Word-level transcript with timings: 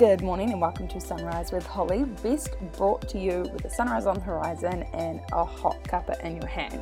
Good 0.00 0.22
morning 0.22 0.50
and 0.50 0.62
welcome 0.62 0.88
to 0.88 0.98
Sunrise 0.98 1.52
with 1.52 1.66
Holly, 1.66 2.04
best 2.22 2.56
brought 2.78 3.06
to 3.10 3.18
you 3.18 3.40
with 3.52 3.62
the 3.62 3.68
sunrise 3.68 4.06
on 4.06 4.14
the 4.14 4.22
horizon 4.22 4.84
and 4.94 5.20
a 5.30 5.44
hot 5.44 5.76
cuppa 5.84 6.18
in 6.24 6.36
your 6.36 6.46
hand. 6.46 6.80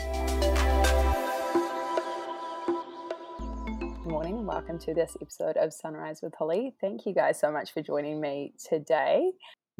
Good 3.81 4.07
morning 4.07 4.39
and 4.39 4.47
welcome 4.47 4.79
to 4.79 4.95
this 4.95 5.17
episode 5.21 5.57
of 5.57 5.73
Sunrise 5.73 6.21
with 6.23 6.33
Holly. 6.39 6.77
Thank 6.81 7.07
you 7.07 7.13
guys 7.13 7.41
so 7.41 7.51
much 7.51 7.73
for 7.73 7.83
joining 7.83 8.21
me 8.21 8.55
today. 8.69 9.33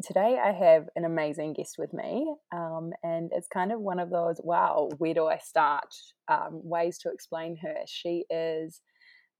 Today 0.03 0.37
I 0.37 0.51
have 0.51 0.89
an 0.97 1.05
amazing 1.05 1.53
guest 1.53 1.77
with 1.79 1.93
me, 1.93 2.35
um, 2.51 2.91
and 3.03 3.31
it's 3.33 3.47
kind 3.47 3.71
of 3.71 3.79
one 3.79 3.99
of 3.99 4.09
those 4.09 4.41
wow, 4.43 4.89
where 4.97 5.13
do 5.13 5.27
I 5.27 5.37
start? 5.37 5.95
Um, 6.27 6.59
ways 6.61 6.97
to 7.03 7.09
explain 7.09 7.55
her. 7.61 7.75
She 7.87 8.25
is 8.29 8.81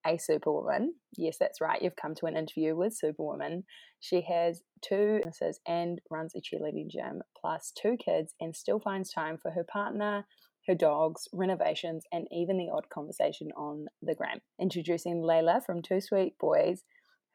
a 0.05 0.18
superwoman. 0.18 0.93
Yes, 1.18 1.38
that's 1.39 1.61
right. 1.61 1.82
You've 1.82 1.95
come 1.95 2.15
to 2.15 2.25
an 2.25 2.38
interview 2.38 2.75
with 2.75 2.96
Superwoman. 2.96 3.64
She 4.00 4.21
has 4.21 4.61
two 4.82 5.18
businesses 5.18 5.60
and 5.68 6.00
runs 6.10 6.33
a 6.36 6.41
cheerleading 6.41 6.89
gym, 6.89 7.21
plus 7.39 7.71
two 7.79 7.97
kids, 7.97 8.33
and 8.39 8.55
still 8.55 8.79
finds 8.79 9.11
time 9.11 9.38
for 9.38 9.51
her 9.51 9.64
partner, 9.64 10.25
her 10.68 10.75
dogs, 10.75 11.27
renovations, 11.33 12.04
and 12.11 12.27
even 12.32 12.57
the 12.57 12.69
odd 12.74 12.89
conversation 12.89 13.50
on 13.57 13.88
the 14.01 14.15
gram. 14.15 14.39
Introducing 14.60 15.21
Layla 15.21 15.64
from 15.64 15.82
Two 15.82 16.00
Sweet 16.00 16.38
Boys, 16.39 16.83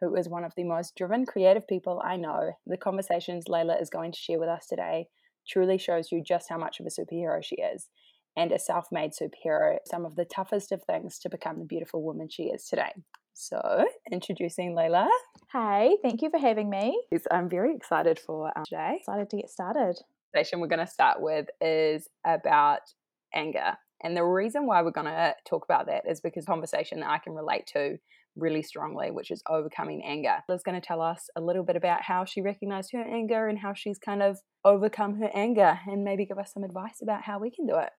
who 0.01 0.15
is 0.17 0.29
one 0.29 0.45
of 0.45 0.55
the 0.57 0.65
most 0.65 0.95
driven, 0.97 1.27
creative 1.27 1.67
people 1.67 2.01
I 2.05 2.17
know. 2.17 2.53
The 2.67 2.77
conversations 2.77 3.45
Layla 3.49 3.81
is 3.81 3.91
going 3.91 4.13
to 4.13 4.19
share 4.19 4.39
with 4.39 4.49
us 4.49 4.67
today 4.67 5.09
truly 5.47 5.77
shows 5.77 6.11
you 6.11 6.23
just 6.23 6.49
how 6.49 6.57
much 6.57 6.81
of 6.81 6.87
a 6.87 6.89
superhero 6.89 7.43
she 7.43 7.57
is 7.57 7.89
and 8.37 8.53
a 8.53 8.59
self 8.59 8.87
made 8.91 9.13
superhero, 9.13 9.79
some 9.87 10.05
of 10.05 10.17
the 10.17 10.25
toughest 10.25 10.73
of 10.73 10.83
things 10.85 11.19
to 11.21 11.29
become 11.29 11.59
the 11.59 11.65
beautiful 11.65 12.03
woman 12.03 12.29
she 12.29 12.45
is 12.45 12.67
today. 12.67 12.93
So, 13.33 13.85
introducing 14.13 14.75
Layla. 14.75 15.09
Hey, 15.53 15.97
thank 16.03 16.23
you 16.23 16.31
for 16.31 16.39
having 16.39 16.71
me. 16.71 17.01
I'm 17.31 17.49
very 17.49 17.75
excited 17.75 18.19
for 18.19 18.57
um, 18.57 18.65
today. 18.65 18.99
Excited 19.01 19.29
to 19.31 19.37
get 19.37 19.51
started. 19.51 19.97
The 20.33 20.41
session 20.41 20.61
we're 20.61 20.69
going 20.69 20.85
to 20.85 20.87
start 20.87 21.21
with 21.21 21.47
is 21.61 22.09
about 22.25 22.81
anger. 23.35 23.77
And 24.03 24.17
the 24.17 24.25
reason 24.25 24.67
why 24.67 24.83
we're 24.83 24.91
going 24.91 25.07
to 25.07 25.35
talk 25.49 25.65
about 25.65 25.87
that 25.87 26.05
is 26.09 26.21
because 26.21 26.45
conversation 26.45 27.01
that 27.01 27.09
I 27.09 27.19
can 27.19 27.33
relate 27.33 27.67
to 27.73 27.97
really 28.37 28.63
strongly, 28.63 29.11
which 29.11 29.31
is 29.31 29.43
overcoming 29.49 30.03
anger. 30.05 30.37
Liz 30.49 30.63
going 30.65 30.81
to 30.81 30.87
tell 30.87 31.01
us 31.01 31.29
a 31.37 31.41
little 31.41 31.65
bit 31.65 31.77
about 31.77 32.03
how 32.03 32.25
she 32.25 32.41
recognized 32.41 32.91
her 32.93 33.03
anger 33.03 33.49
and 33.49 33.59
how 33.59 33.73
she's 33.75 33.99
kind 33.99 34.23
of 34.23 34.39
overcome 34.65 35.17
her 35.21 35.31
anger 35.35 35.79
and 35.87 36.05
maybe 36.05 36.27
give 36.27 36.39
us 36.39 36.53
some 36.53 36.65
advice 36.65 37.01
about 37.03 37.23
how 37.23 37.39
we 37.39 37.51
can 37.51 37.67
do 37.67 37.77
it. 37.77 37.91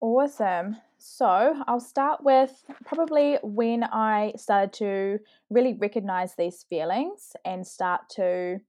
Awesome. 0.00 0.76
So 0.98 1.62
I'll 1.66 1.80
start 1.80 2.22
with 2.22 2.64
probably 2.84 3.38
when 3.42 3.84
I 3.84 4.32
started 4.36 4.72
to 4.74 5.18
really 5.50 5.74
recognize 5.74 6.34
these 6.36 6.62
feelings 6.62 7.32
and 7.44 7.66
start 7.66 8.08
to 8.10 8.60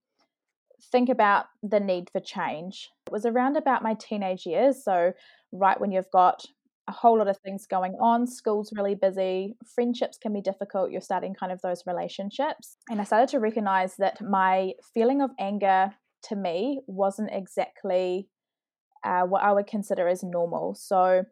think 0.92 1.10
about 1.10 1.46
the 1.64 1.80
need 1.80 2.10
for 2.12 2.20
change. 2.20 2.90
It 3.08 3.12
was 3.12 3.26
around 3.26 3.58
about 3.58 3.84
my 3.84 3.94
teenage 3.96 4.46
years. 4.46 4.84
So, 4.84 5.14
right 5.52 5.80
when 5.80 5.92
you've 5.92 6.12
got 6.12 6.46
a 6.88 6.92
whole 6.92 7.18
lot 7.18 7.28
of 7.28 7.38
things 7.40 7.66
going 7.66 7.94
on, 8.02 8.28
school's 8.28 8.72
really 8.76 8.96
busy, 8.96 9.56
friendships 9.66 10.18
can 10.18 10.34
be 10.34 10.42
difficult, 10.42 10.92
you're 10.92 11.02
starting 11.02 11.34
kind 11.34 11.52
of 11.52 11.62
those 11.62 11.84
relationships. 11.88 12.78
And 12.90 13.02
I 13.02 13.06
started 13.06 13.30
to 13.30 13.40
recognize 13.40 13.96
that 13.98 14.22
my 14.22 14.74
feeling 14.94 15.22
of 15.22 15.32
anger 15.40 15.96
to 16.24 16.36
me 16.36 16.82
wasn't 16.88 17.30
exactly 17.32 18.30
uh, 19.06 19.24
what 19.24 19.44
I 19.44 19.54
would 19.54 19.68
consider 19.68 20.08
as 20.08 20.24
normal. 20.24 20.76
So 20.76 21.24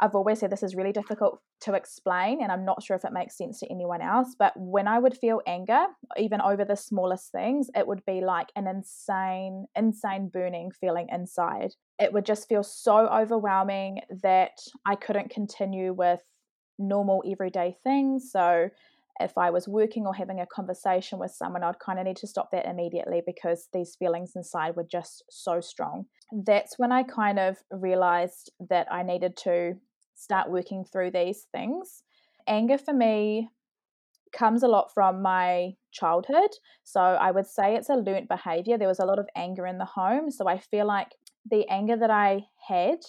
I've 0.00 0.14
always 0.14 0.40
said 0.40 0.50
this 0.50 0.62
is 0.62 0.74
really 0.74 0.92
difficult 0.92 1.40
to 1.62 1.74
explain, 1.74 2.42
and 2.42 2.50
I'm 2.50 2.64
not 2.64 2.82
sure 2.82 2.96
if 2.96 3.04
it 3.04 3.12
makes 3.12 3.36
sense 3.36 3.60
to 3.60 3.70
anyone 3.70 4.00
else. 4.00 4.34
But 4.38 4.54
when 4.56 4.88
I 4.88 4.98
would 4.98 5.16
feel 5.16 5.42
anger, 5.46 5.84
even 6.16 6.40
over 6.40 6.64
the 6.64 6.76
smallest 6.76 7.30
things, 7.30 7.68
it 7.76 7.86
would 7.86 8.02
be 8.06 8.22
like 8.22 8.48
an 8.56 8.66
insane, 8.66 9.66
insane 9.76 10.30
burning 10.32 10.70
feeling 10.80 11.08
inside. 11.12 11.74
It 11.98 12.14
would 12.14 12.24
just 12.24 12.48
feel 12.48 12.62
so 12.62 13.08
overwhelming 13.08 14.00
that 14.22 14.58
I 14.86 14.94
couldn't 14.94 15.28
continue 15.28 15.92
with 15.92 16.22
normal 16.78 17.22
everyday 17.30 17.76
things. 17.84 18.30
So 18.32 18.70
if 19.20 19.36
I 19.38 19.50
was 19.50 19.68
working 19.68 20.06
or 20.06 20.14
having 20.14 20.40
a 20.40 20.46
conversation 20.46 21.18
with 21.18 21.30
someone, 21.30 21.62
I'd 21.62 21.78
kind 21.78 21.98
of 21.98 22.06
need 22.06 22.16
to 22.16 22.26
stop 22.26 22.50
that 22.52 22.66
immediately 22.66 23.22
because 23.24 23.68
these 23.72 23.96
feelings 23.96 24.32
inside 24.34 24.76
were 24.76 24.86
just 24.90 25.24
so 25.30 25.60
strong. 25.60 26.06
That's 26.32 26.78
when 26.78 26.92
I 26.92 27.02
kind 27.02 27.38
of 27.38 27.58
realized 27.70 28.50
that 28.68 28.86
I 28.90 29.02
needed 29.02 29.36
to 29.44 29.74
start 30.14 30.50
working 30.50 30.84
through 30.84 31.12
these 31.12 31.46
things. 31.52 32.02
Anger 32.46 32.78
for 32.78 32.94
me 32.94 33.48
comes 34.32 34.62
a 34.62 34.68
lot 34.68 34.92
from 34.94 35.22
my 35.22 35.72
childhood. 35.92 36.50
So 36.84 37.00
I 37.00 37.30
would 37.30 37.46
say 37.46 37.74
it's 37.74 37.90
a 37.90 37.94
learnt 37.94 38.28
behavior. 38.28 38.78
There 38.78 38.88
was 38.88 39.00
a 39.00 39.06
lot 39.06 39.18
of 39.18 39.28
anger 39.34 39.66
in 39.66 39.78
the 39.78 39.84
home. 39.84 40.30
So 40.30 40.48
I 40.48 40.58
feel 40.58 40.86
like 40.86 41.08
the 41.50 41.66
anger 41.68 41.96
that 41.96 42.10
I 42.10 42.46
had 42.68 43.00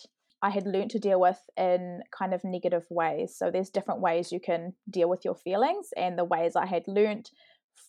I 0.41 0.49
had 0.49 0.65
learned 0.65 0.91
to 0.91 0.99
deal 0.99 1.19
with 1.19 1.39
in 1.55 2.01
kind 2.17 2.33
of 2.33 2.43
negative 2.43 2.85
ways. 2.89 3.35
So 3.37 3.51
there's 3.51 3.69
different 3.69 4.01
ways 4.01 4.31
you 4.31 4.39
can 4.39 4.73
deal 4.89 5.09
with 5.09 5.23
your 5.23 5.35
feelings, 5.35 5.89
and 5.95 6.17
the 6.17 6.25
ways 6.25 6.55
I 6.55 6.65
had 6.65 6.83
learned 6.87 7.29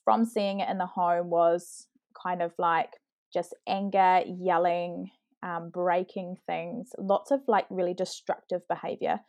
from 0.05 0.25
seeing 0.25 0.61
it 0.61 0.69
in 0.69 0.79
the 0.79 0.87
home 0.87 1.31
was 1.31 1.87
kind 2.21 2.43
of 2.43 2.53
like 2.59 2.91
just 3.33 3.55
anger, 3.67 4.23
yelling, 4.27 5.11
um, 5.43 5.71
breaking 5.71 6.37
things, 6.47 6.91
lots 6.99 7.31
of 7.31 7.41
like 7.49 7.67
really 7.71 7.95
destructive 7.95 8.61
behavior. 8.69 9.21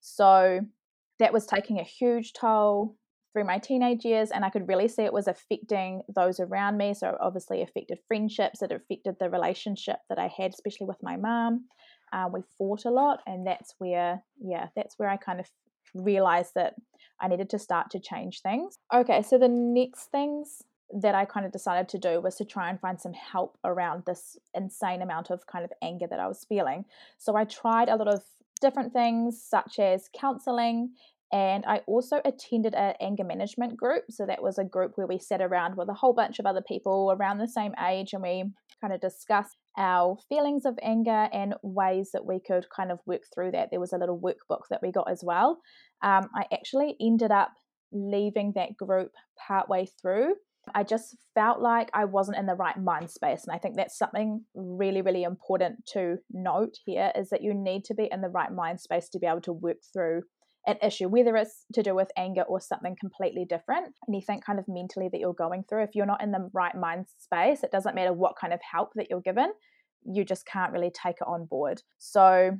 So 0.00 0.60
that 1.18 1.32
was 1.32 1.46
taking 1.46 1.78
a 1.78 1.84
huge 1.84 2.32
toll 2.32 2.96
through 3.32 3.44
my 3.44 3.58
teenage 3.58 4.04
years, 4.04 4.30
and 4.30 4.44
I 4.44 4.50
could 4.50 4.68
really 4.68 4.88
see 4.88 5.02
it 5.02 5.12
was 5.12 5.28
affecting 5.28 6.02
those 6.14 6.38
around 6.38 6.76
me. 6.76 6.92
So, 6.92 7.16
obviously, 7.20 7.62
affected 7.62 7.98
friendships, 8.06 8.60
it 8.60 8.72
affected 8.72 9.16
the 9.18 9.30
relationship 9.30 9.96
that 10.08 10.18
I 10.18 10.28
had, 10.28 10.52
especially 10.52 10.86
with 10.86 11.02
my 11.02 11.16
mom. 11.16 11.64
Uh, 12.12 12.28
we 12.32 12.40
fought 12.58 12.84
a 12.84 12.90
lot, 12.90 13.22
and 13.26 13.46
that's 13.46 13.74
where, 13.78 14.22
yeah, 14.40 14.68
that's 14.76 14.98
where 14.98 15.08
I 15.08 15.16
kind 15.16 15.40
of 15.40 15.50
realized 15.94 16.52
that 16.54 16.74
I 17.20 17.28
needed 17.28 17.50
to 17.50 17.58
start 17.58 17.90
to 17.90 18.00
change 18.00 18.42
things. 18.42 18.76
Okay, 18.92 19.22
so 19.22 19.38
the 19.38 19.48
next 19.48 20.06
things 20.06 20.62
that 20.94 21.14
I 21.14 21.24
kind 21.24 21.46
of 21.46 21.52
decided 21.52 21.88
to 21.90 21.98
do 21.98 22.20
was 22.20 22.36
to 22.36 22.44
try 22.44 22.68
and 22.68 22.78
find 22.78 23.00
some 23.00 23.14
help 23.14 23.56
around 23.64 24.04
this 24.04 24.36
insane 24.54 25.00
amount 25.00 25.30
of 25.30 25.46
kind 25.46 25.64
of 25.64 25.72
anger 25.80 26.06
that 26.06 26.20
I 26.20 26.28
was 26.28 26.44
feeling. 26.44 26.84
So 27.16 27.34
I 27.34 27.44
tried 27.44 27.88
a 27.88 27.96
lot 27.96 28.08
of 28.08 28.22
different 28.60 28.92
things, 28.92 29.42
such 29.42 29.78
as 29.78 30.10
counseling, 30.14 30.90
and 31.32 31.64
I 31.66 31.80
also 31.86 32.20
attended 32.26 32.74
an 32.74 32.94
anger 33.00 33.24
management 33.24 33.76
group. 33.76 34.04
So 34.10 34.26
that 34.26 34.42
was 34.42 34.58
a 34.58 34.64
group 34.64 34.92
where 34.96 35.06
we 35.06 35.18
sat 35.18 35.40
around 35.40 35.76
with 35.78 35.88
a 35.88 35.94
whole 35.94 36.12
bunch 36.12 36.38
of 36.38 36.44
other 36.44 36.62
people 36.66 37.16
around 37.18 37.38
the 37.38 37.48
same 37.48 37.72
age 37.82 38.12
and 38.12 38.22
we 38.22 38.44
kind 38.82 38.92
of 38.92 39.00
discussed 39.00 39.56
our 39.78 40.18
feelings 40.28 40.66
of 40.66 40.78
anger 40.82 41.28
and 41.32 41.54
ways 41.62 42.10
that 42.12 42.26
we 42.26 42.38
could 42.38 42.66
kind 42.76 42.92
of 42.92 42.98
work 43.06 43.22
through 43.34 43.52
that. 43.52 43.68
There 43.70 43.80
was 43.80 43.94
a 43.94 43.98
little 43.98 44.20
workbook 44.20 44.62
that 44.68 44.80
we 44.82 44.92
got 44.92 45.10
as 45.10 45.22
well. 45.24 45.58
Um, 46.02 46.28
I 46.36 46.44
actually 46.52 46.96
ended 47.00 47.30
up 47.30 47.52
leaving 47.92 48.52
that 48.54 48.76
group 48.76 49.12
partway 49.46 49.86
through. 50.02 50.34
I 50.74 50.82
just 50.82 51.16
felt 51.34 51.60
like 51.60 51.88
I 51.94 52.04
wasn't 52.04 52.38
in 52.38 52.46
the 52.46 52.54
right 52.54 52.76
mind 52.76 53.10
space. 53.10 53.44
And 53.46 53.54
I 53.54 53.58
think 53.58 53.76
that's 53.76 53.96
something 53.96 54.44
really, 54.54 55.00
really 55.00 55.22
important 55.22 55.86
to 55.94 56.18
note 56.30 56.74
here 56.84 57.10
is 57.16 57.30
that 57.30 57.42
you 57.42 57.54
need 57.54 57.84
to 57.86 57.94
be 57.94 58.08
in 58.12 58.20
the 58.20 58.28
right 58.28 58.52
mind 58.52 58.80
space 58.80 59.08
to 59.10 59.18
be 59.18 59.26
able 59.26 59.40
to 59.42 59.52
work 59.52 59.78
through 59.92 60.22
an 60.66 60.76
issue, 60.82 61.08
whether 61.08 61.36
it's 61.36 61.64
to 61.72 61.82
do 61.82 61.94
with 61.94 62.10
anger 62.16 62.42
or 62.42 62.60
something 62.60 62.96
completely 63.00 63.44
different, 63.44 63.94
anything 64.08 64.40
kind 64.40 64.58
of 64.58 64.64
mentally 64.68 65.08
that 65.10 65.18
you're 65.18 65.34
going 65.34 65.64
through, 65.68 65.82
if 65.82 65.94
you're 65.94 66.06
not 66.06 66.22
in 66.22 66.30
the 66.30 66.48
right 66.52 66.74
mind 66.74 67.06
space, 67.18 67.64
it 67.64 67.72
doesn't 67.72 67.94
matter 67.94 68.12
what 68.12 68.36
kind 68.40 68.52
of 68.52 68.60
help 68.62 68.90
that 68.94 69.08
you're 69.10 69.20
given, 69.20 69.52
you 70.04 70.24
just 70.24 70.46
can't 70.46 70.72
really 70.72 70.90
take 70.90 71.16
it 71.20 71.26
on 71.26 71.46
board. 71.46 71.82
So 71.98 72.56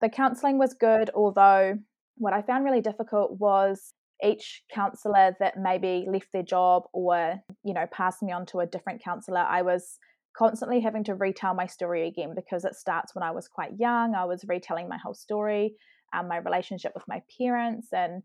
the 0.00 0.08
counseling 0.08 0.58
was 0.58 0.74
good, 0.74 1.10
although 1.14 1.78
what 2.16 2.32
I 2.32 2.42
found 2.42 2.64
really 2.64 2.80
difficult 2.80 3.38
was 3.40 3.94
each 4.22 4.62
counselor 4.72 5.34
that 5.40 5.54
maybe 5.58 6.06
left 6.08 6.28
their 6.32 6.42
job 6.42 6.84
or, 6.92 7.40
you 7.64 7.74
know, 7.74 7.86
passed 7.90 8.22
me 8.22 8.32
on 8.32 8.46
to 8.46 8.60
a 8.60 8.66
different 8.66 9.02
counselor, 9.02 9.40
I 9.40 9.62
was 9.62 9.98
constantly 10.36 10.80
having 10.80 11.02
to 11.04 11.14
retell 11.14 11.54
my 11.54 11.66
story 11.66 12.06
again 12.06 12.34
because 12.36 12.64
it 12.64 12.74
starts 12.74 13.14
when 13.14 13.24
I 13.24 13.32
was 13.32 13.48
quite 13.48 13.72
young. 13.78 14.14
I 14.14 14.26
was 14.26 14.44
retelling 14.46 14.88
my 14.88 14.98
whole 15.02 15.14
story 15.14 15.74
um, 16.12 16.28
my 16.28 16.38
relationship 16.38 16.92
with 16.94 17.04
my 17.08 17.22
parents 17.38 17.88
and 17.92 18.22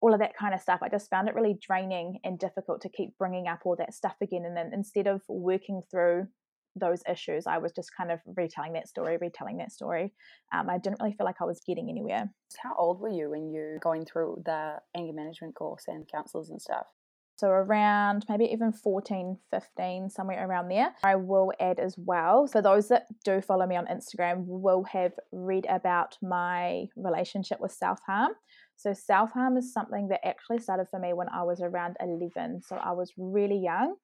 all 0.00 0.12
of 0.12 0.20
that 0.20 0.36
kind 0.36 0.52
of 0.52 0.60
stuff. 0.60 0.80
I 0.82 0.88
just 0.88 1.08
found 1.08 1.28
it 1.28 1.34
really 1.34 1.56
draining 1.60 2.18
and 2.24 2.38
difficult 2.38 2.80
to 2.82 2.88
keep 2.88 3.16
bringing 3.18 3.46
up 3.46 3.60
all 3.64 3.76
that 3.76 3.94
stuff 3.94 4.16
again. 4.20 4.44
And 4.44 4.56
then 4.56 4.70
instead 4.72 5.06
of 5.06 5.22
working 5.28 5.80
through 5.90 6.26
those 6.74 7.02
issues, 7.08 7.46
I 7.46 7.58
was 7.58 7.72
just 7.72 7.94
kind 7.96 8.10
of 8.10 8.20
retelling 8.36 8.72
that 8.72 8.88
story, 8.88 9.16
retelling 9.20 9.58
that 9.58 9.70
story. 9.70 10.12
Um, 10.52 10.68
I 10.68 10.78
didn't 10.78 11.00
really 11.00 11.14
feel 11.14 11.26
like 11.26 11.40
I 11.40 11.44
was 11.44 11.60
getting 11.66 11.88
anywhere. 11.88 12.28
How 12.58 12.74
old 12.76 13.00
were 13.00 13.10
you 13.10 13.30
when 13.30 13.52
you 13.52 13.60
were 13.60 13.78
going 13.80 14.04
through 14.04 14.42
the 14.44 14.78
anger 14.96 15.12
management 15.12 15.54
course 15.54 15.84
and 15.86 16.08
counselors 16.10 16.50
and 16.50 16.60
stuff? 16.60 16.86
So 17.42 17.48
around 17.48 18.24
maybe 18.28 18.44
even 18.44 18.70
14, 18.70 19.36
15, 19.50 20.10
somewhere 20.10 20.46
around 20.46 20.68
there. 20.68 20.94
I 21.02 21.16
will 21.16 21.52
add 21.58 21.80
as 21.80 21.96
well. 21.98 22.46
For 22.46 22.62
those 22.62 22.86
that 22.86 23.06
do 23.24 23.40
follow 23.40 23.66
me 23.66 23.74
on 23.74 23.86
Instagram, 23.86 24.44
will 24.46 24.84
have 24.84 25.10
read 25.32 25.66
about 25.68 26.16
my 26.22 26.84
relationship 26.94 27.58
with 27.58 27.72
self 27.72 27.98
harm. 28.06 28.30
So 28.76 28.92
self 28.92 29.32
harm 29.32 29.56
is 29.56 29.72
something 29.72 30.06
that 30.10 30.24
actually 30.24 30.60
started 30.60 30.86
for 30.88 31.00
me 31.00 31.14
when 31.14 31.28
I 31.30 31.42
was 31.42 31.60
around 31.60 31.96
11. 32.00 32.62
So 32.62 32.76
I 32.76 32.92
was 32.92 33.12
really 33.16 33.58
young 33.58 33.96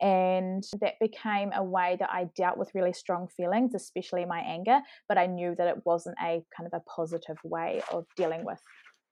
And 0.00 0.64
that 0.80 0.94
became 1.00 1.52
a 1.54 1.62
way 1.62 1.96
that 2.00 2.10
I 2.10 2.28
dealt 2.34 2.58
with 2.58 2.74
really 2.74 2.92
strong 2.92 3.28
feelings, 3.28 3.74
especially 3.74 4.24
my 4.24 4.40
anger. 4.40 4.80
But 5.08 5.18
I 5.18 5.26
knew 5.26 5.54
that 5.58 5.68
it 5.68 5.82
wasn't 5.84 6.16
a 6.20 6.42
kind 6.56 6.66
of 6.66 6.72
a 6.72 6.82
positive 6.90 7.36
way 7.44 7.82
of 7.92 8.06
dealing 8.16 8.44
with 8.44 8.60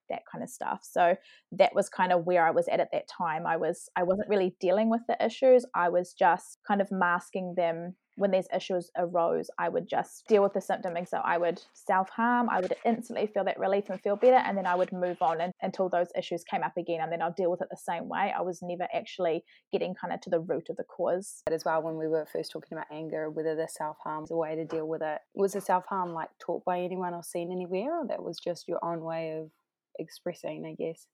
that 0.09 0.23
kind 0.31 0.43
of 0.43 0.49
stuff. 0.49 0.81
So 0.83 1.15
that 1.53 1.73
was 1.73 1.89
kind 1.89 2.11
of 2.11 2.25
where 2.25 2.45
I 2.45 2.51
was 2.51 2.67
at 2.67 2.79
at 2.79 2.91
that 2.91 3.07
time. 3.07 3.45
I 3.45 3.57
was 3.57 3.89
I 3.95 4.03
wasn't 4.03 4.29
really 4.29 4.55
dealing 4.59 4.89
with 4.89 5.01
the 5.07 5.23
issues. 5.23 5.65
I 5.75 5.89
was 5.89 6.13
just 6.13 6.59
kind 6.67 6.81
of 6.81 6.91
masking 6.91 7.55
them 7.55 7.95
when 8.19 8.31
these 8.31 8.47
issues 8.53 8.91
arose, 8.97 9.49
I 9.57 9.69
would 9.69 9.87
just 9.87 10.27
deal 10.27 10.43
with 10.43 10.53
the 10.53 10.61
symptoms. 10.61 11.09
So 11.09 11.17
I 11.23 11.37
would 11.37 11.61
self 11.73 12.09
harm, 12.09 12.49
I 12.49 12.59
would 12.59 12.75
instantly 12.85 13.27
feel 13.27 13.45
that 13.45 13.57
relief 13.57 13.89
and 13.89 13.99
feel 14.01 14.17
better, 14.17 14.35
and 14.35 14.57
then 14.57 14.67
I 14.67 14.75
would 14.75 14.91
move 14.91 15.21
on 15.21 15.39
and, 15.41 15.53
until 15.61 15.89
those 15.89 16.09
issues 16.17 16.43
came 16.43 16.61
up 16.61 16.75
again, 16.77 16.99
and 17.01 17.11
then 17.11 17.21
I'll 17.21 17.33
deal 17.33 17.49
with 17.49 17.61
it 17.61 17.69
the 17.71 17.77
same 17.77 18.09
way. 18.09 18.33
I 18.37 18.41
was 18.41 18.59
never 18.61 18.87
actually 18.93 19.43
getting 19.71 19.95
kind 19.95 20.13
of 20.13 20.19
to 20.21 20.29
the 20.29 20.41
root 20.41 20.67
of 20.69 20.75
the 20.75 20.83
cause. 20.83 21.41
But 21.45 21.53
As 21.53 21.65
well, 21.65 21.81
when 21.81 21.97
we 21.97 22.07
were 22.07 22.27
first 22.31 22.51
talking 22.51 22.77
about 22.77 22.87
anger, 22.91 23.29
whether 23.29 23.55
the 23.55 23.67
self 23.69 23.97
harm 24.03 24.25
is 24.25 24.31
a 24.31 24.35
way 24.35 24.55
to 24.55 24.65
deal 24.65 24.87
with 24.87 25.01
it, 25.01 25.19
was 25.33 25.53
the 25.53 25.61
self 25.61 25.85
harm 25.85 26.13
like 26.13 26.29
taught 26.39 26.65
by 26.65 26.81
anyone 26.81 27.13
or 27.13 27.23
seen 27.23 27.51
anywhere, 27.51 28.01
or 28.01 28.07
that 28.07 28.21
was 28.21 28.37
just 28.37 28.67
your 28.67 28.83
own 28.83 29.01
way 29.01 29.37
of 29.39 29.49
expressing, 29.99 30.65
I 30.65 30.73
guess? 30.81 31.05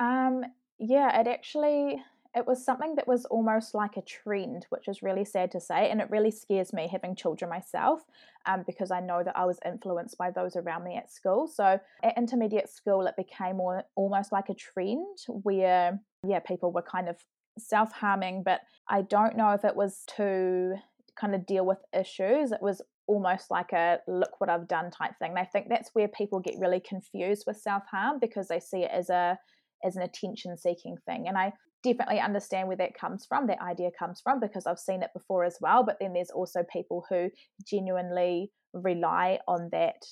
Um, 0.00 0.44
yeah, 0.78 1.20
it 1.20 1.26
actually 1.28 2.02
it 2.34 2.46
was 2.46 2.64
something 2.64 2.94
that 2.94 3.06
was 3.06 3.26
almost 3.26 3.74
like 3.74 3.96
a 3.96 4.02
trend, 4.02 4.66
which 4.70 4.88
is 4.88 5.02
really 5.02 5.24
sad 5.24 5.50
to 5.52 5.60
say. 5.60 5.90
And 5.90 6.00
it 6.00 6.10
really 6.10 6.30
scares 6.30 6.72
me 6.72 6.88
having 6.90 7.14
children 7.14 7.50
myself 7.50 8.00
um, 8.46 8.64
because 8.66 8.90
I 8.90 9.00
know 9.00 9.22
that 9.22 9.36
I 9.36 9.44
was 9.44 9.58
influenced 9.66 10.16
by 10.16 10.30
those 10.30 10.56
around 10.56 10.84
me 10.84 10.96
at 10.96 11.12
school. 11.12 11.46
So 11.46 11.78
at 12.02 12.16
intermediate 12.16 12.70
school, 12.70 13.06
it 13.06 13.16
became 13.18 13.58
more, 13.58 13.84
almost 13.96 14.32
like 14.32 14.48
a 14.48 14.54
trend 14.54 15.18
where, 15.28 16.00
yeah, 16.26 16.40
people 16.40 16.72
were 16.72 16.82
kind 16.82 17.08
of 17.10 17.16
self 17.58 17.92
harming, 17.92 18.44
but 18.44 18.62
I 18.88 19.02
don't 19.02 19.36
know 19.36 19.50
if 19.50 19.64
it 19.64 19.76
was 19.76 20.04
to 20.16 20.76
kind 21.14 21.34
of 21.34 21.44
deal 21.44 21.66
with 21.66 21.78
issues. 21.92 22.50
It 22.50 22.62
was 22.62 22.80
almost 23.06 23.50
like 23.50 23.72
a 23.72 23.98
look 24.06 24.40
what 24.40 24.50
I've 24.50 24.68
done 24.68 24.90
type 24.90 25.12
thing. 25.18 25.30
And 25.30 25.38
I 25.38 25.44
think 25.44 25.68
that's 25.68 25.90
where 25.92 26.08
people 26.08 26.40
get 26.40 26.58
really 26.58 26.80
confused 26.80 27.44
with 27.46 27.56
self 27.56 27.82
harm 27.90 28.18
because 28.20 28.48
they 28.48 28.60
see 28.60 28.84
it 28.84 28.90
as 28.92 29.10
a 29.10 29.38
as 29.84 29.96
an 29.96 30.02
attention 30.02 30.56
seeking 30.56 30.96
thing. 31.06 31.26
And 31.28 31.36
I 31.36 31.52
definitely 31.82 32.20
understand 32.20 32.68
where 32.68 32.76
that 32.76 32.94
comes 32.94 33.26
from, 33.26 33.46
that 33.48 33.60
idea 33.60 33.90
comes 33.98 34.20
from, 34.20 34.38
because 34.38 34.66
I've 34.66 34.78
seen 34.78 35.02
it 35.02 35.10
before 35.12 35.44
as 35.44 35.58
well. 35.60 35.84
But 35.84 35.96
then 36.00 36.12
there's 36.12 36.30
also 36.30 36.62
people 36.72 37.04
who 37.08 37.30
genuinely 37.66 38.50
rely 38.72 39.40
on 39.48 39.68
that 39.72 40.04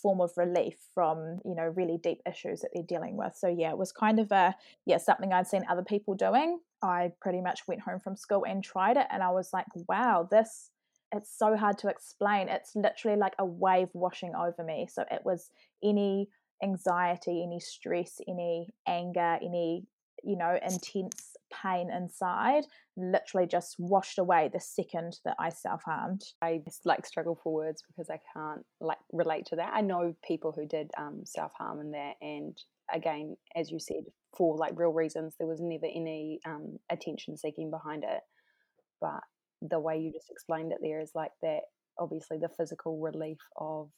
form 0.00 0.20
of 0.20 0.30
relief 0.36 0.76
from 0.94 1.40
you 1.44 1.54
know 1.56 1.72
really 1.76 1.98
deep 2.00 2.20
issues 2.26 2.60
that 2.60 2.70
they're 2.72 2.84
dealing 2.84 3.16
with 3.16 3.34
so 3.36 3.48
yeah 3.48 3.70
it 3.70 3.78
was 3.78 3.90
kind 3.90 4.20
of 4.20 4.30
a 4.30 4.54
yeah 4.86 4.96
something 4.96 5.32
i'd 5.32 5.46
seen 5.46 5.64
other 5.68 5.82
people 5.82 6.14
doing 6.14 6.60
i 6.82 7.10
pretty 7.20 7.40
much 7.40 7.62
went 7.66 7.80
home 7.80 7.98
from 7.98 8.16
school 8.16 8.44
and 8.48 8.62
tried 8.62 8.96
it 8.96 9.06
and 9.10 9.24
i 9.24 9.30
was 9.30 9.50
like 9.52 9.66
wow 9.88 10.26
this 10.30 10.70
it's 11.12 11.36
so 11.36 11.56
hard 11.56 11.78
to 11.78 11.88
explain 11.88 12.48
it's 12.48 12.74
literally 12.74 13.16
like 13.16 13.34
a 13.38 13.44
wave 13.44 13.88
washing 13.94 14.32
over 14.34 14.62
me 14.64 14.86
so 14.90 15.04
it 15.10 15.22
was 15.24 15.50
any 15.82 16.28
anxiety 16.62 17.42
any 17.42 17.60
stress 17.60 18.20
any 18.28 18.68
anger 18.86 19.38
any 19.42 19.86
you 20.24 20.36
know, 20.36 20.58
intense 20.62 21.36
pain 21.62 21.90
inside 21.90 22.64
literally 22.96 23.46
just 23.46 23.76
washed 23.78 24.18
away 24.18 24.50
the 24.52 24.60
second 24.60 25.18
that 25.24 25.36
I 25.38 25.50
self 25.50 25.82
harmed. 25.84 26.22
I 26.42 26.60
just 26.64 26.84
like 26.84 27.06
struggle 27.06 27.38
for 27.42 27.52
words 27.52 27.82
because 27.86 28.10
I 28.10 28.20
can't 28.34 28.64
like 28.80 28.98
relate 29.12 29.46
to 29.46 29.56
that. 29.56 29.72
I 29.74 29.80
know 29.80 30.14
people 30.26 30.52
who 30.52 30.66
did 30.66 30.90
um, 30.98 31.22
self 31.24 31.52
harm 31.56 31.80
in 31.80 31.92
that, 31.92 32.14
and 32.20 32.56
again, 32.92 33.36
as 33.56 33.70
you 33.70 33.78
said, 33.78 34.04
for 34.36 34.56
like 34.56 34.72
real 34.76 34.92
reasons, 34.92 35.34
there 35.38 35.48
was 35.48 35.60
never 35.60 35.86
any 35.86 36.40
um, 36.46 36.78
attention 36.90 37.36
seeking 37.36 37.70
behind 37.70 38.04
it. 38.04 38.20
But 39.00 39.20
the 39.62 39.80
way 39.80 39.98
you 39.98 40.12
just 40.12 40.30
explained 40.30 40.72
it 40.72 40.78
there 40.80 41.00
is 41.00 41.12
like 41.14 41.32
that 41.42 41.60
obviously 41.98 42.38
the 42.38 42.48
physical 42.48 42.98
relief 43.00 43.38
of 43.56 43.90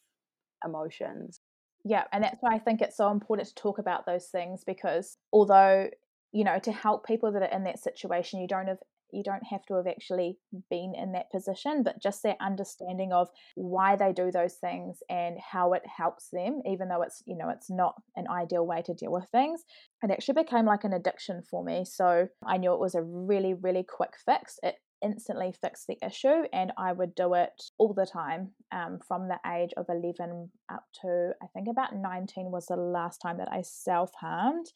emotions. 0.65 1.41
Yeah, 1.85 2.05
and 2.13 2.23
that's 2.25 2.39
why 2.41 2.55
I 2.55 2.59
think 2.59 2.81
it's 2.81 2.97
so 2.97 3.11
important 3.11 3.49
to 3.49 3.55
talk 3.55 3.79
about 3.79 4.07
those 4.07 4.27
things 4.27 4.63
because 4.67 5.17
although 5.33 5.89
you 6.33 6.45
know 6.45 6.59
to 6.61 6.73
help 6.73 7.07
people 7.07 7.33
that 7.33 7.43
are 7.43 7.57
in 7.57 7.65
that 7.65 7.79
situation 7.79 8.41
you 8.41 8.47
don't 8.47 8.69
have 8.69 8.79
you 9.13 9.25
don't 9.25 9.43
have 9.51 9.65
to 9.67 9.75
have 9.75 9.89
actually 9.89 10.39
been 10.71 10.95
in 10.97 11.13
that 11.13 11.31
position 11.33 11.83
but 11.83 12.01
just 12.01 12.23
their 12.23 12.37
understanding 12.41 13.13
of 13.13 13.29
why 13.57 13.97
they 13.97 14.13
do 14.13 14.31
those 14.31 14.55
things 14.55 14.99
and 15.09 15.37
how 15.41 15.73
it 15.73 15.83
helps 15.85 16.29
them 16.33 16.61
even 16.65 16.89
though 16.89 17.03
it's 17.03 17.23
you 17.27 17.37
know 17.37 17.49
it's 17.49 17.71
not 17.71 17.95
an 18.15 18.27
ideal 18.29 18.65
way 18.65 18.81
to 18.83 18.95
deal 18.95 19.11
with 19.11 19.27
things 19.33 19.63
it 20.03 20.11
actually 20.13 20.41
became 20.41 20.67
like 20.67 20.85
an 20.85 20.93
addiction 20.93 21.43
for 21.43 21.65
me 21.65 21.85
so 21.85 22.29
i 22.47 22.57
knew 22.57 22.73
it 22.73 22.81
was 22.81 22.95
a 22.95 23.03
really 23.03 23.55
really 23.55 23.85
quick 23.89 24.13
fix 24.25 24.59
it 24.63 24.77
instantly 25.03 25.53
fix 25.61 25.87
the 25.87 25.97
issue 26.05 26.45
and 26.53 26.73
i 26.77 26.93
would 26.93 27.15
do 27.15 27.35
it 27.35 27.63
all 27.79 27.93
the 27.93 28.07
time 28.07 28.51
um, 28.73 28.99
from 29.07 29.29
the 29.29 29.39
age 29.51 29.71
of 29.77 29.87
11 29.89 30.51
up 30.69 30.85
to 31.01 31.33
i 31.43 31.47
think 31.55 31.69
about 31.69 31.95
19 31.95 32.51
was 32.51 32.67
the 32.67 32.77
last 32.77 33.19
time 33.19 33.39
that 33.39 33.49
i 33.51 33.63
self-harmed. 33.63 34.73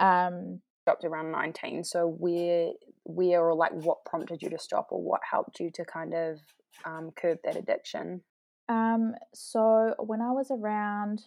Um, 0.00 0.60
stopped 0.82 1.04
around 1.04 1.30
19 1.30 1.84
so 1.84 2.08
where 2.18 2.70
where 3.04 3.44
or 3.44 3.54
like 3.54 3.72
what 3.72 4.04
prompted 4.04 4.42
you 4.42 4.50
to 4.50 4.58
stop 4.58 4.88
or 4.90 5.00
what 5.00 5.20
helped 5.28 5.60
you 5.60 5.70
to 5.70 5.84
kind 5.84 6.14
of 6.14 6.40
um, 6.84 7.10
curb 7.14 7.38
that 7.44 7.56
addiction? 7.56 8.22
Um, 8.68 9.14
so 9.34 9.94
when 9.98 10.20
i 10.20 10.30
was 10.30 10.50
around 10.50 11.22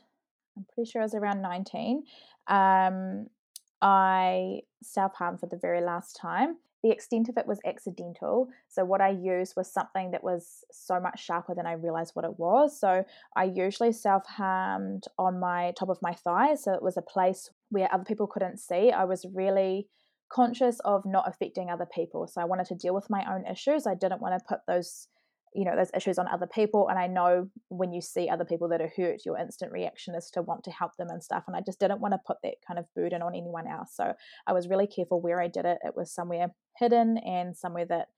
i'm 0.58 0.66
pretty 0.74 0.90
sure 0.90 1.02
i 1.02 1.06
was 1.06 1.14
around 1.14 1.42
19 1.42 2.04
um, 2.48 3.28
i 3.82 4.62
self-harmed 4.82 5.40
for 5.40 5.48
the 5.48 5.58
very 5.58 5.82
last 5.82 6.16
time 6.16 6.58
the 6.86 6.92
extent 6.92 7.30
of 7.30 7.38
it 7.38 7.48
was 7.48 7.60
accidental. 7.66 8.48
So, 8.70 8.86
what 8.86 9.02
I 9.02 9.10
used 9.10 9.56
was 9.58 9.74
something 9.74 10.12
that 10.12 10.24
was 10.24 10.64
so 10.72 11.00
much 11.00 11.20
sharper 11.20 11.56
than 11.56 11.66
I 11.66 11.72
realized 11.72 12.12
what 12.14 12.26
it 12.26 12.38
was. 12.38 12.80
So, 12.80 13.04
I 13.36 13.46
usually 13.46 13.92
self 13.92 14.24
harmed 14.28 15.06
on 15.18 15.40
my 15.40 15.74
top 15.80 15.90
of 15.90 15.98
my 16.04 16.14
thigh. 16.14 16.54
So, 16.54 16.74
it 16.74 16.84
was 16.84 16.96
a 16.96 17.02
place 17.02 17.50
where 17.70 17.90
other 17.92 18.04
people 18.04 18.28
couldn't 18.28 18.60
see. 18.60 18.92
I 18.92 19.06
was 19.06 19.26
really 19.34 19.88
conscious 20.30 20.80
of 20.82 21.08
not 21.08 21.28
affecting 21.28 21.72
other 21.72 21.88
people. 21.92 22.28
So, 22.28 22.40
I 22.40 22.46
wanted 22.46 22.68
to 22.68 22.76
deal 22.76 22.94
with 22.94 23.10
my 23.10 23.26
own 23.34 23.48
issues. 23.48 23.88
I 23.88 23.96
didn't 23.96 24.22
want 24.22 24.40
to 24.40 24.46
put 24.48 24.60
those 24.68 25.08
you 25.56 25.64
know 25.64 25.76
those 25.76 25.92
issues 25.96 26.20
on 26.20 26.28
other 26.28 26.48
people 26.48 26.90
and 26.90 27.00
i 27.00 27.08
know 27.08 27.48
when 27.70 27.94
you 27.94 28.02
see 28.02 28.30
other 28.30 28.46
people 28.46 28.68
that 28.68 28.82
are 28.82 28.92
hurt 28.96 29.26
your 29.26 29.38
instant 29.38 29.72
reaction 29.72 30.14
is 30.14 30.30
to 30.30 30.42
want 30.42 30.64
to 30.64 30.72
help 30.72 30.92
them 30.98 31.10
and 31.10 31.24
stuff 31.24 31.44
and 31.48 31.56
i 31.56 31.62
just 31.66 31.80
didn't 31.80 32.02
want 32.02 32.14
to 32.14 32.20
put 32.28 32.38
that 32.44 32.56
kind 32.68 32.78
of 32.78 32.86
burden 32.96 33.22
on 33.22 33.34
anyone 33.34 33.68
else 33.68 33.92
so 33.96 34.14
i 34.48 34.54
was 34.54 34.68
really 34.68 34.88
careful 34.88 35.22
where 35.22 35.42
i 35.42 35.48
did 35.48 35.66
it 35.66 35.78
it 35.84 35.96
was 35.96 36.14
somewhere 36.14 36.48
hidden 36.78 37.18
and 37.20 37.56
somewhere 37.56 37.86
that 37.86 38.10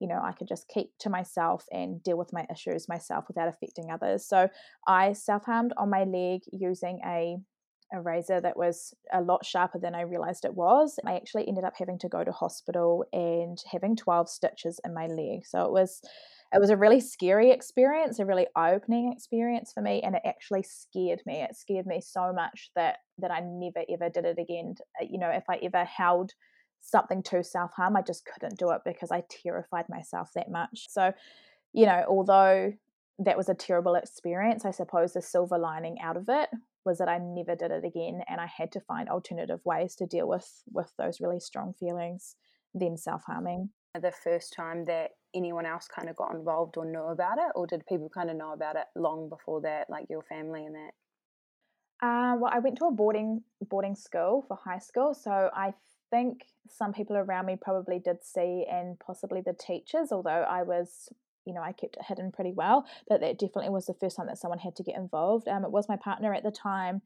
you 0.00 0.08
know 0.08 0.20
i 0.24 0.32
could 0.32 0.48
just 0.48 0.68
keep 0.68 0.90
to 0.98 1.10
myself 1.10 1.64
and 1.70 2.02
deal 2.02 2.16
with 2.16 2.32
my 2.32 2.46
issues 2.50 2.88
myself 2.88 3.24
without 3.28 3.48
affecting 3.48 3.90
others 3.90 4.26
so 4.26 4.48
i 4.86 5.12
self-harmed 5.12 5.74
on 5.76 5.90
my 5.90 6.04
leg 6.04 6.40
using 6.52 7.00
a 7.04 7.36
a 7.92 8.00
razor 8.00 8.40
that 8.40 8.56
was 8.56 8.94
a 9.12 9.20
lot 9.20 9.44
sharper 9.44 9.78
than 9.78 9.94
I 9.94 10.02
realized 10.02 10.44
it 10.44 10.54
was. 10.54 10.98
I 11.04 11.16
actually 11.16 11.48
ended 11.48 11.64
up 11.64 11.74
having 11.76 11.98
to 11.98 12.08
go 12.08 12.22
to 12.22 12.32
hospital 12.32 13.04
and 13.12 13.58
having 13.70 13.96
12 13.96 14.28
stitches 14.28 14.80
in 14.84 14.94
my 14.94 15.06
leg. 15.06 15.44
So 15.44 15.64
it 15.64 15.72
was 15.72 16.00
it 16.52 16.60
was 16.60 16.70
a 16.70 16.76
really 16.76 17.00
scary 17.00 17.50
experience, 17.52 18.18
a 18.18 18.26
really 18.26 18.46
eye-opening 18.56 19.12
experience 19.12 19.72
for 19.72 19.82
me, 19.82 20.02
and 20.02 20.16
it 20.16 20.22
actually 20.24 20.64
scared 20.64 21.22
me. 21.24 21.42
It 21.42 21.56
scared 21.56 21.86
me 21.86 22.00
so 22.00 22.32
much 22.32 22.70
that 22.74 22.98
that 23.18 23.30
I 23.30 23.40
never 23.40 23.84
ever 23.88 24.08
did 24.08 24.24
it 24.24 24.38
again. 24.38 24.74
Uh, 25.00 25.06
you 25.08 25.18
know, 25.18 25.30
if 25.30 25.44
I 25.48 25.56
ever 25.62 25.84
held 25.84 26.32
something 26.80 27.22
to 27.24 27.44
self 27.44 27.72
harm, 27.74 27.96
I 27.96 28.02
just 28.02 28.24
couldn't 28.26 28.58
do 28.58 28.70
it 28.70 28.80
because 28.84 29.12
I 29.12 29.22
terrified 29.30 29.88
myself 29.88 30.30
that 30.34 30.50
much. 30.50 30.86
So, 30.88 31.12
you 31.72 31.86
know, 31.86 32.04
although 32.08 32.72
that 33.20 33.36
was 33.36 33.48
a 33.48 33.54
terrible 33.54 33.94
experience, 33.94 34.64
I 34.64 34.70
suppose 34.72 35.12
the 35.12 35.22
silver 35.22 35.58
lining 35.58 36.00
out 36.00 36.16
of 36.16 36.24
it 36.28 36.48
was 36.84 36.98
that 36.98 37.08
I 37.08 37.18
never 37.18 37.54
did 37.54 37.70
it 37.70 37.84
again, 37.84 38.22
and 38.28 38.40
I 38.40 38.46
had 38.46 38.72
to 38.72 38.80
find 38.80 39.08
alternative 39.08 39.60
ways 39.64 39.94
to 39.96 40.06
deal 40.06 40.26
with 40.28 40.62
with 40.72 40.92
those 40.98 41.20
really 41.20 41.40
strong 41.40 41.74
feelings 41.74 42.34
than 42.74 42.96
self 42.96 43.22
harming. 43.26 43.70
The 43.98 44.12
first 44.12 44.52
time 44.52 44.84
that 44.84 45.16
anyone 45.34 45.66
else 45.66 45.88
kind 45.88 46.08
of 46.08 46.14
got 46.14 46.32
involved 46.32 46.76
or 46.76 46.84
knew 46.84 47.00
about 47.00 47.38
it, 47.38 47.50
or 47.56 47.66
did 47.66 47.84
people 47.86 48.08
kind 48.08 48.30
of 48.30 48.36
know 48.36 48.52
about 48.52 48.76
it 48.76 48.84
long 48.94 49.28
before 49.28 49.60
that, 49.62 49.90
like 49.90 50.06
your 50.08 50.22
family 50.22 50.64
and 50.64 50.76
that? 50.76 50.92
Uh, 52.00 52.36
well, 52.38 52.52
I 52.54 52.60
went 52.60 52.78
to 52.78 52.86
a 52.86 52.92
boarding 52.92 53.42
boarding 53.60 53.96
school 53.96 54.44
for 54.46 54.56
high 54.56 54.78
school, 54.78 55.12
so 55.12 55.50
I 55.52 55.74
think 56.10 56.46
some 56.68 56.92
people 56.92 57.16
around 57.16 57.46
me 57.46 57.56
probably 57.60 57.98
did 57.98 58.22
see, 58.22 58.64
and 58.70 58.98
possibly 59.00 59.40
the 59.40 59.54
teachers. 59.54 60.12
Although 60.12 60.46
I 60.48 60.62
was, 60.62 61.08
you 61.44 61.52
know, 61.52 61.60
I 61.60 61.72
kept 61.72 61.96
it 61.96 62.04
hidden 62.06 62.30
pretty 62.30 62.52
well, 62.52 62.86
but 63.08 63.20
that 63.20 63.38
definitely 63.40 63.70
was 63.70 63.86
the 63.86 63.94
first 63.94 64.16
time 64.16 64.28
that 64.28 64.38
someone 64.38 64.60
had 64.60 64.76
to 64.76 64.84
get 64.84 64.96
involved. 64.96 65.48
Um, 65.48 65.64
it 65.64 65.72
was 65.72 65.88
my 65.88 65.96
partner 65.96 66.32
at 66.32 66.44
the 66.44 66.52
time, 66.52 67.02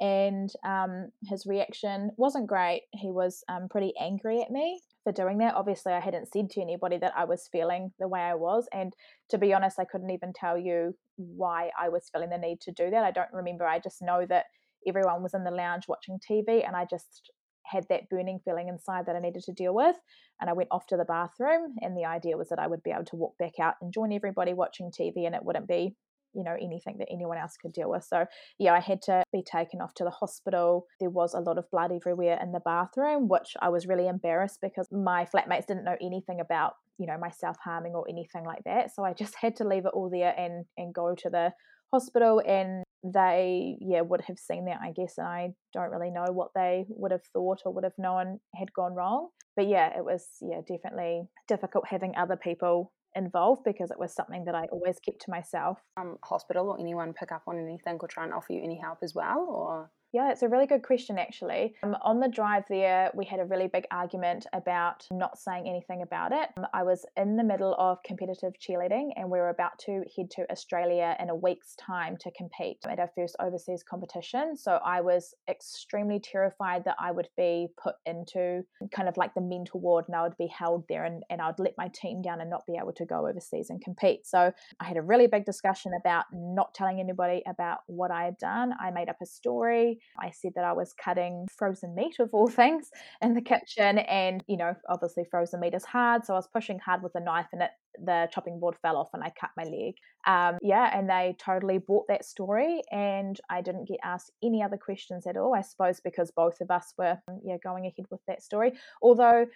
and 0.00 0.50
um, 0.64 1.10
his 1.24 1.46
reaction 1.46 2.10
wasn't 2.16 2.46
great. 2.46 2.82
He 2.92 3.10
was 3.10 3.42
um, 3.48 3.68
pretty 3.70 3.94
angry 4.00 4.42
at 4.42 4.50
me 4.50 4.82
for 5.04 5.12
doing 5.12 5.38
that. 5.38 5.54
Obviously, 5.54 5.92
I 5.92 6.00
hadn't 6.00 6.32
said 6.32 6.50
to 6.50 6.60
anybody 6.60 6.98
that 6.98 7.14
I 7.16 7.24
was 7.24 7.48
feeling 7.50 7.92
the 7.98 8.08
way 8.08 8.20
I 8.20 8.34
was. 8.34 8.68
And 8.72 8.92
to 9.30 9.38
be 9.38 9.54
honest, 9.54 9.78
I 9.78 9.84
couldn't 9.84 10.10
even 10.10 10.32
tell 10.34 10.58
you 10.58 10.94
why 11.16 11.70
I 11.80 11.88
was 11.88 12.10
feeling 12.12 12.30
the 12.30 12.38
need 12.38 12.60
to 12.62 12.72
do 12.72 12.90
that. 12.90 13.04
I 13.04 13.10
don't 13.10 13.32
remember. 13.32 13.66
I 13.66 13.78
just 13.78 14.02
know 14.02 14.26
that 14.28 14.46
everyone 14.86 15.22
was 15.22 15.34
in 15.34 15.44
the 15.44 15.50
lounge 15.50 15.84
watching 15.88 16.18
TV 16.18 16.66
and 16.66 16.76
I 16.76 16.86
just 16.88 17.30
had 17.66 17.84
that 17.88 18.08
burning 18.08 18.40
feeling 18.44 18.68
inside 18.68 19.06
that 19.06 19.16
I 19.16 19.20
needed 19.20 19.42
to 19.44 19.52
deal 19.52 19.74
with. 19.74 19.96
And 20.40 20.48
I 20.48 20.52
went 20.52 20.68
off 20.70 20.86
to 20.88 20.96
the 20.96 21.04
bathroom, 21.04 21.74
and 21.80 21.96
the 21.96 22.04
idea 22.04 22.36
was 22.36 22.48
that 22.50 22.58
I 22.58 22.66
would 22.66 22.82
be 22.82 22.90
able 22.90 23.04
to 23.06 23.16
walk 23.16 23.36
back 23.38 23.58
out 23.60 23.74
and 23.80 23.92
join 23.92 24.12
everybody 24.12 24.54
watching 24.54 24.90
TV, 24.90 25.26
and 25.26 25.34
it 25.34 25.44
wouldn't 25.44 25.68
be 25.68 25.96
you 26.36 26.44
know 26.44 26.56
anything 26.60 26.96
that 26.98 27.08
anyone 27.10 27.38
else 27.38 27.56
could 27.56 27.72
deal 27.72 27.90
with. 27.90 28.04
So 28.04 28.26
yeah 28.58 28.74
i 28.74 28.80
had 28.80 29.02
to 29.02 29.22
be 29.32 29.42
taken 29.42 29.80
off 29.80 29.94
to 29.94 30.04
the 30.04 30.10
hospital. 30.10 30.86
There 31.00 31.10
was 31.10 31.34
a 31.34 31.40
lot 31.40 31.58
of 31.58 31.70
blood 31.70 31.92
everywhere 31.92 32.38
in 32.42 32.52
the 32.52 32.60
bathroom 32.60 33.28
which 33.28 33.56
i 33.60 33.68
was 33.68 33.86
really 33.86 34.08
embarrassed 34.08 34.58
because 34.60 34.88
my 34.92 35.26
flatmates 35.26 35.66
didn't 35.66 35.84
know 35.84 35.96
anything 36.00 36.40
about 36.40 36.74
you 36.98 37.06
know 37.06 37.18
my 37.18 37.30
self 37.30 37.56
harming 37.62 37.92
or 37.92 38.04
anything 38.08 38.44
like 38.44 38.64
that. 38.64 38.94
So 38.94 39.04
i 39.04 39.12
just 39.12 39.34
had 39.40 39.56
to 39.56 39.64
leave 39.64 39.86
it 39.86 39.92
all 39.94 40.10
there 40.10 40.34
and 40.38 40.64
and 40.76 40.94
go 40.94 41.14
to 41.14 41.30
the 41.30 41.52
hospital 41.92 42.42
and 42.46 42.82
they 43.04 43.76
yeah 43.80 44.00
would 44.00 44.20
have 44.22 44.38
seen 44.38 44.64
that 44.64 44.80
i 44.82 44.90
guess 44.90 45.14
and 45.18 45.26
i 45.26 45.48
don't 45.72 45.90
really 45.90 46.10
know 46.10 46.24
what 46.32 46.50
they 46.54 46.84
would 46.88 47.12
have 47.12 47.24
thought 47.32 47.60
or 47.64 47.72
would 47.72 47.84
have 47.84 47.98
known 47.98 48.40
had 48.54 48.72
gone 48.72 48.94
wrong. 48.94 49.28
But 49.54 49.68
yeah 49.68 49.96
it 49.96 50.04
was 50.04 50.26
yeah 50.42 50.60
definitely 50.66 51.28
difficult 51.48 51.86
having 51.88 52.14
other 52.16 52.36
people 52.36 52.92
involved 53.16 53.62
because 53.64 53.90
it 53.90 53.98
was 53.98 54.12
something 54.12 54.44
that 54.44 54.54
I 54.54 54.66
always 54.66 54.98
kept 55.00 55.22
to 55.22 55.30
myself. 55.30 55.82
Um, 55.96 56.18
hospital 56.22 56.68
or 56.70 56.78
anyone 56.78 57.12
pick 57.12 57.32
up 57.32 57.42
on 57.46 57.58
anything 57.58 57.98
or 58.00 58.08
try 58.08 58.24
and 58.24 58.32
offer 58.32 58.52
you 58.52 58.62
any 58.62 58.78
help 58.78 58.98
as 59.02 59.14
well, 59.14 59.46
or 59.48 59.90
yeah, 60.12 60.30
it's 60.30 60.42
a 60.42 60.48
really 60.48 60.66
good 60.66 60.82
question, 60.82 61.18
actually. 61.18 61.74
Um, 61.82 61.96
on 62.02 62.20
the 62.20 62.28
drive 62.28 62.64
there, 62.68 63.10
we 63.14 63.24
had 63.24 63.40
a 63.40 63.44
really 63.44 63.66
big 63.66 63.86
argument 63.90 64.46
about 64.52 65.06
not 65.10 65.38
saying 65.38 65.68
anything 65.68 66.02
about 66.02 66.32
it. 66.32 66.48
Um, 66.56 66.66
I 66.72 66.84
was 66.84 67.04
in 67.16 67.36
the 67.36 67.44
middle 67.44 67.74
of 67.78 68.02
competitive 68.04 68.54
cheerleading 68.60 69.10
and 69.16 69.30
we 69.30 69.38
were 69.38 69.50
about 69.50 69.78
to 69.80 70.04
head 70.16 70.30
to 70.32 70.50
Australia 70.50 71.16
in 71.20 71.28
a 71.28 71.34
week's 71.34 71.74
time 71.76 72.16
to 72.20 72.30
compete 72.36 72.78
at 72.88 72.98
our 72.98 73.10
first 73.14 73.36
overseas 73.40 73.82
competition. 73.82 74.56
So 74.56 74.78
I 74.84 75.00
was 75.00 75.34
extremely 75.48 76.20
terrified 76.20 76.84
that 76.84 76.96
I 76.98 77.10
would 77.10 77.28
be 77.36 77.68
put 77.82 77.96
into 78.06 78.62
kind 78.94 79.08
of 79.08 79.16
like 79.16 79.34
the 79.34 79.40
mental 79.40 79.80
ward 79.80 80.04
and 80.06 80.16
I 80.16 80.22
would 80.22 80.36
be 80.38 80.46
held 80.46 80.84
there 80.88 81.04
and, 81.04 81.24
and 81.30 81.40
I 81.40 81.48
would 81.48 81.58
let 81.58 81.74
my 81.76 81.88
team 81.88 82.22
down 82.22 82.40
and 82.40 82.48
not 82.48 82.66
be 82.66 82.78
able 82.80 82.92
to 82.92 83.04
go 83.04 83.26
overseas 83.26 83.70
and 83.70 83.82
compete. 83.82 84.26
So 84.26 84.52
I 84.80 84.84
had 84.84 84.96
a 84.96 85.02
really 85.02 85.26
big 85.26 85.44
discussion 85.44 85.92
about 85.98 86.26
not 86.32 86.74
telling 86.74 87.00
anybody 87.00 87.42
about 87.46 87.80
what 87.86 88.10
I 88.10 88.24
had 88.24 88.38
done. 88.38 88.72
I 88.80 88.90
made 88.90 89.08
up 89.08 89.16
a 89.22 89.26
story. 89.26 89.95
I 90.18 90.30
said 90.30 90.52
that 90.54 90.64
I 90.64 90.72
was 90.72 90.92
cutting 90.92 91.46
frozen 91.56 91.94
meat 91.94 92.16
of 92.18 92.30
all 92.32 92.48
things 92.62 92.90
in 93.22 93.34
the 93.34 93.40
kitchen, 93.40 93.98
and 93.98 94.42
you 94.46 94.56
know, 94.56 94.74
obviously 94.88 95.24
frozen 95.30 95.60
meat 95.60 95.74
is 95.74 95.84
hard, 95.84 96.24
so 96.24 96.34
I 96.34 96.36
was 96.36 96.48
pushing 96.48 96.78
hard 96.78 97.02
with 97.02 97.14
a 97.14 97.20
knife, 97.20 97.46
and 97.52 97.62
it 97.62 97.70
the 98.04 98.28
chopping 98.30 98.60
board 98.60 98.76
fell 98.82 98.96
off, 98.96 99.08
and 99.14 99.22
I 99.22 99.32
cut 99.38 99.50
my 99.56 99.64
leg. 99.64 99.94
Um, 100.26 100.58
yeah, 100.62 100.90
and 100.96 101.08
they 101.08 101.34
totally 101.38 101.78
bought 101.78 102.06
that 102.08 102.24
story, 102.24 102.82
and 102.90 103.38
I 103.50 103.62
didn't 103.62 103.88
get 103.88 104.00
asked 104.04 104.32
any 104.42 104.62
other 104.62 104.76
questions 104.76 105.26
at 105.26 105.36
all. 105.36 105.54
I 105.54 105.62
suppose 105.62 106.00
because 106.00 106.30
both 106.30 106.60
of 106.60 106.70
us 106.70 106.92
were 106.98 107.18
yeah 107.44 107.56
going 107.62 107.86
ahead 107.86 108.06
with 108.10 108.20
that 108.28 108.42
story, 108.42 108.72
although. 109.02 109.46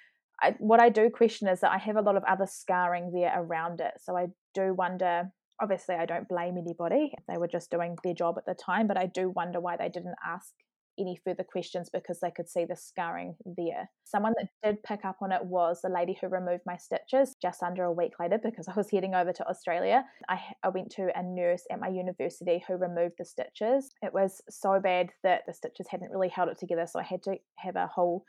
I, 0.42 0.54
what 0.58 0.80
I 0.80 0.88
do 0.88 1.10
question 1.10 1.48
is 1.48 1.60
that 1.60 1.70
I 1.70 1.76
have 1.76 1.96
a 1.96 2.00
lot 2.00 2.16
of 2.16 2.24
other 2.24 2.46
scarring 2.46 3.12
there 3.12 3.30
around 3.36 3.82
it. 3.82 3.92
So 3.98 4.16
I 4.16 4.28
do 4.54 4.72
wonder 4.72 5.30
obviously 5.60 5.94
I 5.94 6.06
don't 6.06 6.28
blame 6.28 6.56
anybody. 6.56 7.12
They 7.28 7.36
were 7.36 7.48
just 7.48 7.70
doing 7.70 7.96
their 8.02 8.14
job 8.14 8.36
at 8.38 8.46
the 8.46 8.54
time, 8.54 8.86
but 8.86 8.98
I 8.98 9.06
do 9.06 9.30
wonder 9.30 9.60
why 9.60 9.76
they 9.76 9.88
didn't 9.88 10.16
ask 10.26 10.52
any 10.98 11.18
further 11.24 11.44
questions 11.44 11.88
because 11.92 12.20
they 12.20 12.30
could 12.30 12.48
see 12.48 12.64
the 12.64 12.76
scarring 12.76 13.34
there. 13.44 13.90
Someone 14.04 14.34
that 14.38 14.48
did 14.62 14.82
pick 14.82 15.04
up 15.04 15.16
on 15.22 15.32
it 15.32 15.44
was 15.44 15.80
the 15.80 15.88
lady 15.88 16.16
who 16.20 16.28
removed 16.28 16.62
my 16.66 16.76
stitches 16.76 17.36
just 17.40 17.62
under 17.62 17.84
a 17.84 17.92
week 17.92 18.12
later 18.20 18.38
because 18.42 18.68
I 18.68 18.74
was 18.76 18.90
heading 18.92 19.14
over 19.14 19.32
to 19.32 19.48
Australia. 19.48 20.04
I, 20.28 20.40
I 20.62 20.68
went 20.68 20.90
to 20.92 21.08
a 21.14 21.22
nurse 21.22 21.62
at 21.70 21.80
my 21.80 21.88
university 21.88 22.62
who 22.66 22.74
removed 22.74 23.14
the 23.18 23.24
stitches. 23.24 23.90
It 24.02 24.12
was 24.12 24.40
so 24.50 24.80
bad 24.80 25.10
that 25.22 25.42
the 25.46 25.54
stitches 25.54 25.86
hadn't 25.90 26.10
really 26.10 26.28
held 26.28 26.48
it 26.48 26.58
together, 26.58 26.86
so 26.86 27.00
I 27.00 27.04
had 27.04 27.22
to 27.24 27.36
have 27.56 27.76
a 27.76 27.86
whole 27.86 28.24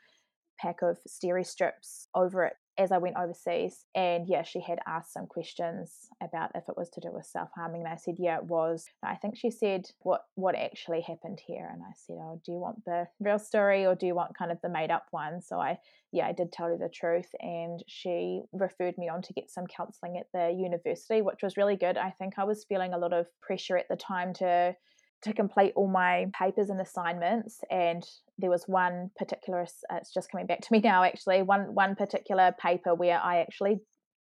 pack 0.58 0.82
of 0.82 0.98
steri 1.08 1.44
strips 1.44 2.08
over 2.14 2.44
it 2.44 2.54
as 2.78 2.90
I 2.90 2.98
went 2.98 3.16
overseas. 3.16 3.84
And 3.94 4.26
yeah, 4.26 4.42
she 4.42 4.60
had 4.60 4.78
asked 4.86 5.12
some 5.12 5.26
questions 5.26 6.08
about 6.22 6.52
if 6.54 6.64
it 6.68 6.76
was 6.76 6.88
to 6.90 7.00
do 7.00 7.08
with 7.12 7.26
self 7.26 7.50
harming. 7.54 7.82
And 7.82 7.92
I 7.92 7.96
said, 7.96 8.16
yeah, 8.18 8.38
it 8.38 8.44
was. 8.44 8.86
I 9.02 9.16
think 9.16 9.36
she 9.36 9.50
said, 9.50 9.90
what 10.00 10.22
what 10.34 10.54
actually 10.54 11.02
happened 11.02 11.40
here? 11.44 11.68
And 11.72 11.82
I 11.82 11.92
said, 11.94 12.16
oh, 12.18 12.40
do 12.44 12.52
you 12.52 12.58
want 12.58 12.84
the 12.84 13.06
real 13.20 13.38
story 13.38 13.86
or 13.86 13.94
do 13.94 14.06
you 14.06 14.14
want 14.14 14.36
kind 14.36 14.50
of 14.50 14.58
the 14.62 14.68
made 14.68 14.90
up 14.90 15.06
one? 15.10 15.42
So 15.42 15.60
I, 15.60 15.78
yeah, 16.12 16.26
I 16.26 16.32
did 16.32 16.52
tell 16.52 16.66
her 16.66 16.78
the 16.78 16.88
truth. 16.88 17.28
And 17.40 17.82
she 17.86 18.42
referred 18.52 18.96
me 18.96 19.08
on 19.08 19.22
to 19.22 19.32
get 19.32 19.50
some 19.50 19.66
counseling 19.66 20.16
at 20.18 20.26
the 20.32 20.54
university, 20.56 21.22
which 21.22 21.42
was 21.42 21.56
really 21.56 21.76
good. 21.76 21.98
I 21.98 22.10
think 22.10 22.34
I 22.38 22.44
was 22.44 22.64
feeling 22.64 22.94
a 22.94 22.98
lot 22.98 23.12
of 23.12 23.26
pressure 23.40 23.76
at 23.76 23.88
the 23.88 23.96
time 23.96 24.32
to 24.34 24.74
to 25.22 25.32
complete 25.32 25.72
all 25.76 25.88
my 25.88 26.26
papers 26.38 26.68
and 26.70 26.80
assignments 26.80 27.60
and 27.70 28.04
there 28.38 28.50
was 28.50 28.64
one 28.66 29.10
particular 29.16 29.62
uh, 29.62 29.96
it's 29.96 30.12
just 30.12 30.30
coming 30.30 30.46
back 30.46 30.60
to 30.60 30.72
me 30.72 30.80
now 30.84 31.02
actually 31.04 31.42
one 31.42 31.74
one 31.74 31.94
particular 31.94 32.54
paper 32.60 32.94
where 32.94 33.20
i 33.22 33.38
actually 33.38 33.80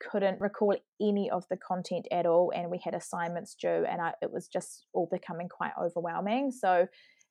couldn't 0.09 0.39
recall 0.41 0.75
any 0.99 1.29
of 1.29 1.43
the 1.49 1.57
content 1.57 2.07
at 2.11 2.25
all 2.25 2.51
and 2.55 2.69
we 2.69 2.79
had 2.83 2.93
assignments 2.93 3.55
due 3.55 3.85
and 3.87 4.01
I, 4.01 4.13
it 4.21 4.31
was 4.31 4.47
just 4.47 4.85
all 4.93 5.07
becoming 5.11 5.47
quite 5.47 5.73
overwhelming. 5.81 6.51
So 6.51 6.87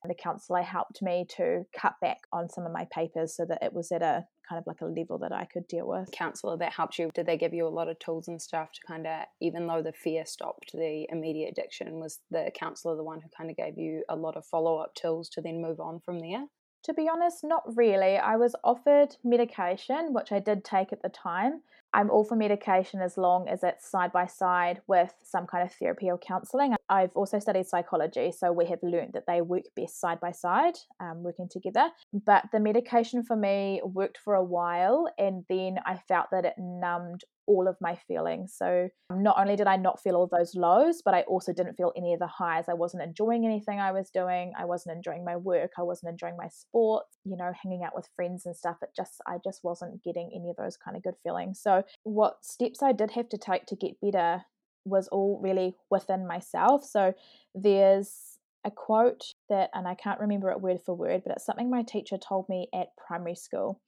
the 0.09 0.15
counselor 0.15 0.61
helped 0.61 1.01
me 1.01 1.25
to 1.37 1.63
cut 1.79 1.93
back 2.01 2.19
on 2.33 2.49
some 2.49 2.65
of 2.65 2.71
my 2.71 2.87
papers 2.91 3.35
so 3.35 3.45
that 3.45 3.61
it 3.61 3.73
was 3.73 3.91
at 3.91 4.01
a 4.01 4.25
kind 4.47 4.59
of 4.59 4.65
like 4.67 4.81
a 4.81 4.85
level 4.85 5.17
that 5.19 5.31
I 5.31 5.45
could 5.45 5.67
deal 5.67 5.87
with. 5.87 6.11
Counselor 6.11 6.57
that 6.57 6.73
helped 6.73 6.97
you, 6.97 7.11
did 7.13 7.25
they 7.25 7.37
give 7.37 7.53
you 7.53 7.67
a 7.67 7.69
lot 7.69 7.87
of 7.87 7.99
tools 7.99 8.27
and 8.27 8.41
stuff 8.41 8.71
to 8.73 8.79
kind 8.87 9.07
of, 9.07 9.25
even 9.41 9.67
though 9.67 9.81
the 9.81 9.93
fear 9.93 10.25
stopped 10.25 10.71
the 10.73 11.05
immediate 11.09 11.51
addiction, 11.51 11.99
was 11.99 12.19
the 12.31 12.51
counselor 12.59 12.95
the 12.95 13.03
one 13.03 13.21
who 13.21 13.29
kind 13.37 13.49
of 13.49 13.57
gave 13.57 13.77
you 13.77 14.03
a 14.09 14.15
lot 14.15 14.35
of 14.35 14.45
follow 14.45 14.77
up 14.77 14.93
tools 14.95 15.29
to 15.29 15.41
then 15.41 15.61
move 15.61 15.79
on 15.79 15.99
from 16.03 16.19
there? 16.19 16.45
To 16.85 16.93
be 16.93 17.07
honest, 17.07 17.43
not 17.43 17.63
really. 17.75 18.17
I 18.17 18.37
was 18.37 18.55
offered 18.63 19.15
medication, 19.23 20.13
which 20.13 20.31
I 20.31 20.39
did 20.39 20.65
take 20.65 20.91
at 20.91 21.03
the 21.03 21.09
time, 21.09 21.61
I'm 21.93 22.09
all 22.09 22.23
for 22.23 22.35
medication 22.35 23.01
as 23.01 23.17
long 23.17 23.47
as 23.49 23.63
it's 23.63 23.89
side 23.89 24.11
by 24.11 24.27
side 24.27 24.81
with 24.87 25.13
some 25.23 25.45
kind 25.45 25.63
of 25.63 25.73
therapy 25.73 26.09
or 26.09 26.17
counseling. 26.17 26.75
I've 26.89 27.11
also 27.15 27.39
studied 27.39 27.67
psychology, 27.67 28.31
so 28.31 28.51
we 28.51 28.65
have 28.67 28.79
learned 28.81 29.13
that 29.13 29.25
they 29.27 29.41
work 29.41 29.63
best 29.75 29.99
side 29.99 30.19
by 30.19 30.31
side, 30.31 30.75
um, 30.99 31.23
working 31.23 31.49
together. 31.49 31.89
But 32.13 32.45
the 32.51 32.59
medication 32.59 33.23
for 33.23 33.35
me 33.35 33.81
worked 33.83 34.17
for 34.17 34.35
a 34.35 34.43
while, 34.43 35.11
and 35.17 35.43
then 35.49 35.79
I 35.85 35.97
felt 35.97 36.27
that 36.31 36.45
it 36.45 36.55
numbed 36.57 37.23
all 37.47 37.67
of 37.67 37.75
my 37.81 37.95
feelings. 38.07 38.53
So 38.57 38.89
not 39.11 39.39
only 39.39 39.55
did 39.55 39.67
I 39.67 39.75
not 39.75 40.01
feel 40.01 40.15
all 40.15 40.29
those 40.31 40.55
lows, 40.55 41.01
but 41.03 41.13
I 41.13 41.21
also 41.21 41.53
didn't 41.53 41.75
feel 41.75 41.91
any 41.95 42.13
of 42.13 42.19
the 42.19 42.27
highs. 42.27 42.65
I 42.69 42.73
wasn't 42.73 43.03
enjoying 43.03 43.45
anything 43.45 43.79
I 43.79 43.91
was 43.91 44.09
doing. 44.09 44.53
I 44.57 44.65
wasn't 44.65 44.95
enjoying 44.95 45.25
my 45.25 45.35
work. 45.35 45.71
I 45.77 45.83
wasn't 45.83 46.11
enjoying 46.11 46.37
my 46.37 46.47
sports, 46.47 47.17
you 47.25 47.37
know, 47.37 47.51
hanging 47.61 47.83
out 47.83 47.95
with 47.95 48.09
friends 48.15 48.45
and 48.45 48.55
stuff. 48.55 48.77
It 48.81 48.89
just, 48.95 49.21
I 49.27 49.37
just 49.43 49.61
wasn't 49.63 50.03
getting 50.03 50.31
any 50.35 50.49
of 50.49 50.57
those 50.57 50.77
kind 50.77 50.95
of 50.95 51.03
good 51.03 51.15
feelings. 51.23 51.59
So 51.61 51.83
what 52.03 52.43
steps 52.43 52.81
I 52.81 52.91
did 52.91 53.11
have 53.11 53.29
to 53.29 53.37
take 53.37 53.65
to 53.67 53.75
get 53.75 53.99
better 54.01 54.43
was 54.85 55.07
all 55.09 55.39
really 55.41 55.75
within 55.89 56.27
myself. 56.27 56.83
So 56.85 57.13
there's 57.53 58.37
a 58.63 58.71
quote 58.71 59.23
that, 59.49 59.69
and 59.73 59.87
I 59.87 59.95
can't 59.95 60.19
remember 60.19 60.51
it 60.51 60.61
word 60.61 60.79
for 60.85 60.95
word, 60.95 61.21
but 61.23 61.33
it's 61.33 61.45
something 61.45 61.69
my 61.69 61.83
teacher 61.83 62.17
told 62.17 62.47
me 62.47 62.67
at 62.73 62.95
primary 62.95 63.35
school 63.35 63.79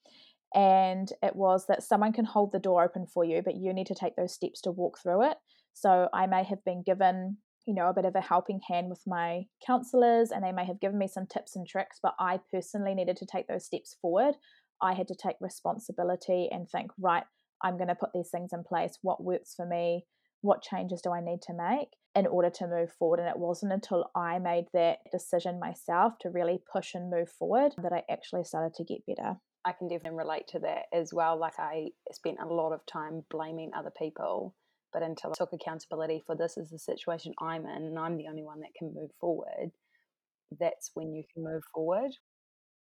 and 0.54 1.12
it 1.22 1.36
was 1.36 1.66
that 1.68 1.84
someone 1.84 2.14
can 2.14 2.26
hold 2.26 2.52
the 2.52 2.60
door 2.60 2.84
open 2.84 3.06
for 3.06 3.24
you, 3.26 3.42
but 3.44 3.56
you 3.56 3.74
need 3.74 3.88
to 3.88 3.96
take 3.96 4.16
those 4.16 4.34
steps 4.34 4.62
to 4.62 4.72
walk 4.72 5.00
through 5.02 5.30
it. 5.30 5.38
So 5.74 6.10
I 6.14 6.28
may 6.28 6.44
have 6.44 6.64
been 6.64 6.84
given, 6.86 7.38
you 7.66 7.74
know, 7.74 7.90
a 7.90 7.94
bit 7.94 8.06
of 8.06 8.16
a 8.16 8.22
helping 8.22 8.60
hand 8.70 8.90
with 8.90 9.02
my 9.08 9.44
counselors, 9.66 10.32
and 10.32 10.44
they 10.44 10.52
may 10.52 10.66
have 10.66 10.80
given 10.80 10.98
me 10.98 11.08
some 11.08 11.26
tips 11.26 11.56
and 11.56 11.68
tricks, 11.68 12.00
but 12.02 12.14
I 12.20 12.40
personally 12.52 12.94
needed 12.94 13.18
to 13.18 13.26
take 13.26 13.48
those 13.48 13.66
steps 13.66 13.98
forward. 14.02 14.36
I 14.82 14.94
had 14.94 15.08
to 15.08 15.16
take 15.16 15.38
responsibility 15.40 16.50
and 16.52 16.70
think, 16.70 16.92
right, 17.00 17.24
I'm 17.64 17.78
going 17.78 17.88
to 17.88 17.96
put 17.96 18.12
these 18.14 18.30
things 18.30 18.52
in 18.54 18.64
place. 18.64 19.00
What 19.02 19.24
works 19.24 19.54
for 19.56 19.66
me? 19.66 20.06
What 20.42 20.62
changes 20.62 21.02
do 21.02 21.12
I 21.12 21.22
need 21.22 21.42
to 21.44 21.54
make 21.54 21.90
in 22.16 22.28
order 22.28 22.50
to 22.50 22.68
move 22.68 22.92
forward? 22.92 23.20
And 23.20 23.30
it 23.30 23.40
wasn't 23.40 23.72
until 23.72 24.12
I 24.14 24.40
made 24.40 24.66
that 24.74 24.98
decision 25.10 25.60
myself 25.60 26.14
to 26.20 26.30
really 26.30 26.60
push 26.72 26.94
and 26.94 27.10
move 27.10 27.30
forward 27.30 27.72
that 27.82 27.94
I 27.94 28.04
actually 28.12 28.44
started 28.44 28.74
to 28.76 28.84
get 28.84 29.06
better. 29.08 29.38
I 29.65 29.72
can 29.72 29.88
definitely 29.88 30.17
relate 30.17 30.48
to 30.50 30.60
that 30.60 30.86
as 30.93 31.13
well. 31.13 31.38
Like 31.39 31.58
I 31.58 31.89
spent 32.12 32.38
a 32.41 32.46
lot 32.46 32.74
of 32.74 32.86
time 32.86 33.24
blaming 33.29 33.72
other 33.75 33.91
people, 33.98 34.55
but 34.91 35.03
until 35.03 35.32
I 35.32 35.34
took 35.38 35.53
accountability 35.53 36.24
for 36.25 36.36
this 36.36 36.58
is 36.58 36.70
the 36.70 36.79
situation 36.79 37.34
I'm 37.39 37.65
in 37.65 37.84
and 37.84 37.98
I'm 37.98 38.17
the 38.17 38.27
only 38.27 38.43
one 38.43 38.60
that 38.62 38.75
can 38.77 38.93
move 38.93 39.12
forward, 39.20 39.72
that's 40.60 40.91
when 40.93 41.13
you 41.13 41.24
can 41.34 41.43
move 41.43 41.63
forward. 41.74 42.12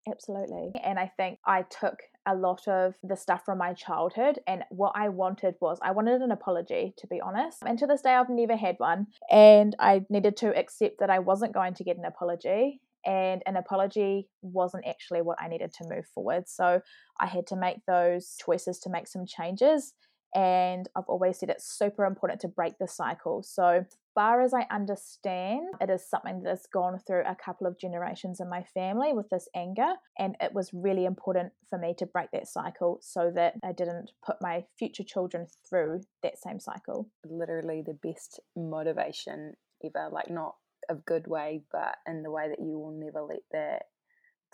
Absolutely. 0.09 0.71
And 0.83 0.97
I 0.97 1.11
think 1.15 1.37
I 1.45 1.63
took 1.63 1.99
a 2.25 2.35
lot 2.35 2.67
of 2.67 2.95
the 3.03 3.15
stuff 3.15 3.43
from 3.45 3.59
my 3.59 3.73
childhood 3.73 4.39
and 4.47 4.63
what 4.69 4.93
I 4.95 5.09
wanted 5.09 5.55
was 5.61 5.77
I 5.81 5.91
wanted 5.91 6.21
an 6.21 6.31
apology 6.31 6.93
to 6.97 7.07
be 7.07 7.21
honest. 7.21 7.59
And 7.65 7.77
to 7.79 7.87
this 7.87 8.01
day 8.01 8.15
I've 8.15 8.29
never 8.29 8.55
had 8.55 8.75
one 8.79 9.07
and 9.29 9.75
I 9.79 10.03
needed 10.09 10.37
to 10.37 10.55
accept 10.57 10.99
that 10.99 11.11
I 11.11 11.19
wasn't 11.19 11.53
going 11.53 11.75
to 11.75 11.83
get 11.83 11.97
an 11.97 12.05
apology 12.05 12.81
and 13.05 13.41
an 13.45 13.55
apology 13.55 14.27
wasn't 14.41 14.85
actually 14.87 15.21
what 15.21 15.41
I 15.41 15.47
needed 15.47 15.73
to 15.73 15.89
move 15.89 16.05
forward. 16.13 16.47
So 16.47 16.81
I 17.19 17.25
had 17.25 17.47
to 17.47 17.55
make 17.55 17.77
those 17.87 18.35
choices 18.43 18.79
to 18.79 18.89
make 18.89 19.07
some 19.07 19.25
changes. 19.25 19.93
And 20.33 20.87
I've 20.95 21.09
always 21.09 21.39
said 21.39 21.49
it's 21.49 21.77
super 21.77 22.05
important 22.05 22.39
to 22.41 22.47
break 22.47 22.77
the 22.79 22.87
cycle. 22.87 23.43
So, 23.43 23.85
far 24.15 24.41
as 24.41 24.53
I 24.53 24.65
understand, 24.71 25.67
it 25.79 25.89
is 25.89 26.09
something 26.09 26.41
that 26.43 26.49
has 26.49 26.65
gone 26.71 26.99
through 27.05 27.23
a 27.25 27.35
couple 27.35 27.67
of 27.67 27.77
generations 27.77 28.39
in 28.39 28.49
my 28.49 28.63
family 28.63 29.13
with 29.13 29.29
this 29.29 29.49
anger. 29.55 29.93
And 30.17 30.37
it 30.39 30.53
was 30.53 30.69
really 30.73 31.05
important 31.05 31.51
for 31.69 31.77
me 31.77 31.93
to 31.97 32.05
break 32.05 32.29
that 32.31 32.47
cycle 32.47 32.99
so 33.01 33.31
that 33.35 33.55
I 33.63 33.73
didn't 33.73 34.11
put 34.25 34.37
my 34.41 34.63
future 34.79 35.03
children 35.03 35.47
through 35.69 36.01
that 36.23 36.41
same 36.41 36.59
cycle. 36.61 37.09
Literally 37.25 37.83
the 37.85 37.97
best 38.01 38.39
motivation 38.55 39.53
ever. 39.83 40.09
Like, 40.11 40.29
not 40.29 40.55
a 40.91 40.95
good 40.95 41.27
way, 41.27 41.63
but 41.71 41.95
in 42.07 42.23
the 42.23 42.31
way 42.31 42.49
that 42.49 42.59
you 42.59 42.77
will 42.77 42.91
never 42.91 43.21
let 43.25 43.43
that 43.51 43.83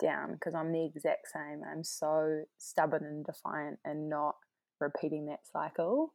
down 0.00 0.34
because 0.34 0.54
I'm 0.54 0.72
the 0.72 0.84
exact 0.84 1.26
same. 1.32 1.62
I'm 1.70 1.84
so 1.84 2.44
stubborn 2.56 3.04
and 3.04 3.24
defiant 3.24 3.78
and 3.84 4.08
not 4.08 4.36
repeating 4.80 5.26
that 5.26 5.40
cycle 5.52 6.14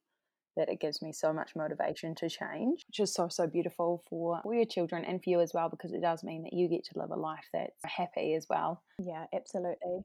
that 0.56 0.70
it 0.70 0.80
gives 0.80 1.02
me 1.02 1.12
so 1.12 1.34
much 1.34 1.56
motivation 1.56 2.14
to 2.16 2.30
change, 2.30 2.84
which 2.88 3.00
is 3.00 3.14
so, 3.14 3.28
so 3.28 3.48
beautiful 3.48 4.04
for, 4.08 4.40
for 4.44 4.54
your 4.54 4.66
children 4.66 5.04
and 5.04 5.24
for 5.24 5.30
you 5.30 5.42
as 5.42 5.52
well, 5.54 5.68
because 5.68 5.94
it 5.94 6.02
does 6.02 6.24
mean 6.24 6.44
that 6.44 6.54
you 6.54 6.68
get 6.68 6.84
to 6.86 7.00
live 7.00 7.10
a 7.10 7.16
life 7.16 7.46
that's 7.52 7.84
happy 7.84 8.36
as 8.36 8.46
well. 8.50 8.84
Yeah, 9.00 9.26
absolutely. 9.34 10.02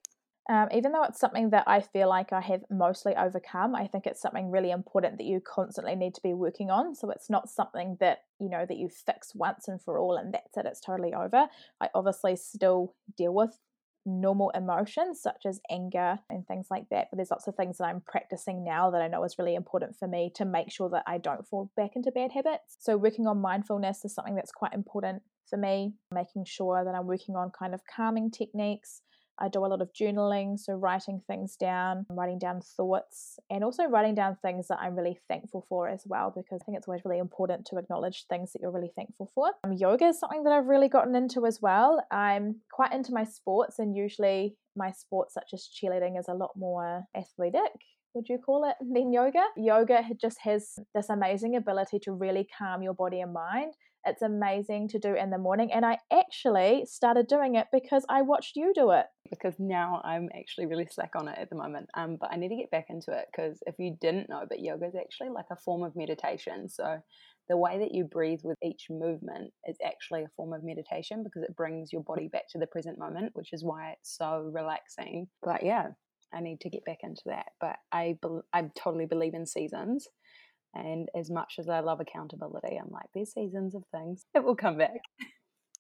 Um, 0.50 0.68
even 0.72 0.92
though 0.92 1.04
it's 1.04 1.20
something 1.20 1.50
that 1.50 1.64
I 1.66 1.82
feel 1.82 2.08
like 2.08 2.32
I 2.32 2.40
have 2.40 2.64
mostly 2.70 3.14
overcome, 3.14 3.74
I 3.74 3.86
think 3.86 4.06
it's 4.06 4.22
something 4.22 4.50
really 4.50 4.70
important 4.70 5.18
that 5.18 5.26
you 5.26 5.40
constantly 5.40 5.94
need 5.94 6.14
to 6.14 6.22
be 6.22 6.32
working 6.32 6.70
on. 6.70 6.94
So 6.94 7.10
it's 7.10 7.28
not 7.28 7.50
something 7.50 7.98
that, 8.00 8.20
you 8.40 8.48
know, 8.48 8.64
that 8.66 8.78
you 8.78 8.88
fix 8.88 9.34
once 9.34 9.68
and 9.68 9.80
for 9.80 9.98
all 9.98 10.16
and 10.16 10.32
that's 10.32 10.56
it, 10.56 10.64
it's 10.64 10.80
totally 10.80 11.12
over. 11.12 11.48
I 11.82 11.88
obviously 11.94 12.34
still 12.36 12.94
deal 13.14 13.34
with 13.34 13.58
normal 14.06 14.50
emotions 14.50 15.20
such 15.20 15.44
as 15.44 15.60
anger 15.70 16.18
and 16.30 16.46
things 16.46 16.68
like 16.70 16.88
that. 16.90 17.08
But 17.10 17.18
there's 17.18 17.30
lots 17.30 17.46
of 17.46 17.54
things 17.54 17.76
that 17.76 17.84
I'm 17.84 18.00
practicing 18.00 18.64
now 18.64 18.90
that 18.90 19.02
I 19.02 19.08
know 19.08 19.24
is 19.24 19.38
really 19.38 19.54
important 19.54 19.96
for 19.96 20.08
me 20.08 20.32
to 20.36 20.46
make 20.46 20.72
sure 20.72 20.88
that 20.90 21.04
I 21.06 21.18
don't 21.18 21.46
fall 21.46 21.70
back 21.76 21.90
into 21.94 22.10
bad 22.10 22.32
habits. 22.32 22.76
So, 22.78 22.96
working 22.96 23.26
on 23.26 23.40
mindfulness 23.40 24.04
is 24.04 24.14
something 24.14 24.34
that's 24.34 24.52
quite 24.52 24.72
important 24.72 25.22
for 25.48 25.56
me, 25.56 25.94
making 26.12 26.44
sure 26.46 26.84
that 26.84 26.94
I'm 26.94 27.06
working 27.06 27.36
on 27.36 27.50
kind 27.50 27.74
of 27.74 27.82
calming 27.84 28.30
techniques, 28.30 29.02
I 29.38 29.48
do 29.48 29.64
a 29.64 29.66
lot 29.66 29.80
of 29.80 29.92
journaling, 29.92 30.58
so 30.58 30.74
writing 30.74 31.22
things 31.26 31.56
down, 31.56 32.06
writing 32.10 32.38
down 32.38 32.60
thoughts, 32.60 33.38
and 33.50 33.62
also 33.62 33.84
writing 33.84 34.14
down 34.14 34.36
things 34.42 34.68
that 34.68 34.78
I'm 34.80 34.96
really 34.96 35.18
thankful 35.28 35.64
for 35.68 35.88
as 35.88 36.02
well, 36.06 36.32
because 36.34 36.60
I 36.60 36.64
think 36.64 36.78
it's 36.78 36.88
always 36.88 37.04
really 37.04 37.18
important 37.18 37.66
to 37.66 37.78
acknowledge 37.78 38.26
things 38.28 38.52
that 38.52 38.60
you're 38.60 38.72
really 38.72 38.92
thankful 38.96 39.30
for. 39.34 39.52
Um, 39.64 39.72
yoga 39.72 40.06
is 40.06 40.18
something 40.18 40.44
that 40.44 40.52
I've 40.52 40.66
really 40.66 40.88
gotten 40.88 41.14
into 41.14 41.46
as 41.46 41.60
well. 41.62 42.04
I'm 42.10 42.56
quite 42.72 42.92
into 42.92 43.12
my 43.12 43.24
sports, 43.24 43.78
and 43.78 43.96
usually 43.96 44.56
my 44.76 44.90
sports, 44.90 45.34
such 45.34 45.50
as 45.52 45.68
cheerleading, 45.68 46.18
is 46.18 46.28
a 46.28 46.34
lot 46.34 46.50
more 46.56 47.04
athletic 47.16 47.72
would 48.14 48.28
you 48.28 48.38
call 48.38 48.68
it, 48.68 48.74
than 48.80 49.12
yoga. 49.12 49.44
Yoga 49.56 50.02
just 50.20 50.38
has 50.40 50.78
this 50.94 51.08
amazing 51.08 51.56
ability 51.56 51.98
to 52.00 52.12
really 52.12 52.48
calm 52.58 52.82
your 52.82 52.94
body 52.94 53.20
and 53.20 53.32
mind. 53.32 53.74
It's 54.04 54.22
amazing 54.22 54.88
to 54.88 54.98
do 54.98 55.14
in 55.14 55.30
the 55.30 55.38
morning. 55.38 55.72
And 55.72 55.84
I 55.84 55.98
actually 56.12 56.84
started 56.86 57.26
doing 57.26 57.56
it 57.56 57.66
because 57.72 58.04
I 58.08 58.22
watched 58.22 58.56
you 58.56 58.72
do 58.74 58.90
it. 58.92 59.06
Because 59.28 59.54
now 59.58 60.00
I'm 60.04 60.28
actually 60.36 60.66
really 60.66 60.86
slack 60.90 61.12
on 61.14 61.28
it 61.28 61.38
at 61.38 61.50
the 61.50 61.56
moment. 61.56 61.88
Um, 61.94 62.16
but 62.20 62.32
I 62.32 62.36
need 62.36 62.48
to 62.48 62.56
get 62.56 62.70
back 62.70 62.86
into 62.88 63.12
it 63.12 63.26
because 63.30 63.58
if 63.66 63.74
you 63.78 63.96
didn't 64.00 64.30
know, 64.30 64.44
but 64.48 64.60
yoga 64.60 64.86
is 64.86 64.94
actually 64.94 65.30
like 65.30 65.46
a 65.50 65.56
form 65.56 65.82
of 65.82 65.96
meditation. 65.96 66.68
So 66.68 66.98
the 67.48 67.56
way 67.56 67.78
that 67.78 67.94
you 67.94 68.04
breathe 68.04 68.40
with 68.44 68.58
each 68.62 68.86
movement 68.90 69.52
is 69.66 69.76
actually 69.84 70.22
a 70.22 70.30
form 70.36 70.52
of 70.52 70.62
meditation 70.62 71.22
because 71.22 71.42
it 71.42 71.56
brings 71.56 71.92
your 71.92 72.02
body 72.02 72.28
back 72.28 72.48
to 72.50 72.58
the 72.58 72.66
present 72.66 72.98
moment, 72.98 73.30
which 73.34 73.52
is 73.52 73.64
why 73.64 73.90
it's 73.92 74.16
so 74.16 74.50
relaxing. 74.52 75.28
But 75.42 75.64
yeah, 75.64 75.88
I 76.32 76.40
need 76.40 76.60
to 76.60 76.70
get 76.70 76.84
back 76.84 76.98
into 77.02 77.22
that. 77.26 77.46
But 77.60 77.76
I, 77.90 78.18
I 78.52 78.70
totally 78.76 79.06
believe 79.06 79.34
in 79.34 79.46
seasons. 79.46 80.08
And 80.74 81.08
as 81.14 81.30
much 81.30 81.54
as 81.58 81.68
I 81.68 81.80
love 81.80 82.00
accountability, 82.00 82.76
I'm 82.76 82.90
like, 82.90 83.06
there's 83.14 83.32
seasons 83.32 83.74
of 83.74 83.84
things 83.92 84.24
It 84.34 84.44
will 84.44 84.56
come 84.56 84.78
back. 84.78 85.00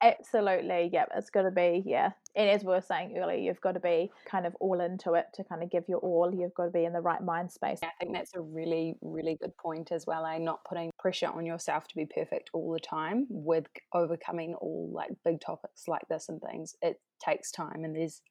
Absolutely. 0.00 0.90
Yep. 0.92 1.08
It's 1.16 1.30
got 1.30 1.42
to 1.42 1.50
be, 1.50 1.82
yeah. 1.84 2.10
And 2.36 2.48
as 2.48 2.62
we 2.62 2.68
were 2.68 2.80
saying 2.80 3.16
earlier, 3.18 3.36
you've 3.36 3.60
got 3.60 3.72
to 3.72 3.80
be 3.80 4.10
kind 4.30 4.46
of 4.46 4.54
all 4.60 4.80
into 4.80 5.14
it 5.14 5.26
to 5.34 5.44
kind 5.44 5.62
of 5.62 5.70
give 5.70 5.84
your 5.88 5.98
all. 5.98 6.32
You've 6.32 6.54
got 6.54 6.66
to 6.66 6.70
be 6.70 6.84
in 6.84 6.92
the 6.92 7.00
right 7.00 7.22
mind 7.22 7.50
space. 7.50 7.80
I 7.82 7.88
think 7.98 8.14
that's 8.14 8.34
a 8.34 8.40
really, 8.40 8.94
really 9.00 9.36
good 9.40 9.56
point 9.56 9.90
as 9.90 10.06
well. 10.06 10.24
Eh? 10.24 10.38
Not 10.38 10.64
putting 10.64 10.90
pressure 10.98 11.26
on 11.26 11.44
yourself 11.44 11.88
to 11.88 11.96
be 11.96 12.06
perfect 12.06 12.50
all 12.52 12.72
the 12.72 12.78
time 12.78 13.26
with 13.28 13.66
overcoming 13.92 14.54
all 14.54 14.90
like 14.94 15.10
big 15.24 15.40
topics 15.40 15.88
like 15.88 16.06
this 16.08 16.28
and 16.28 16.40
things. 16.40 16.76
It 16.80 17.00
takes 17.24 17.50
time 17.50 17.84
and 17.84 17.96
there's 17.96 18.22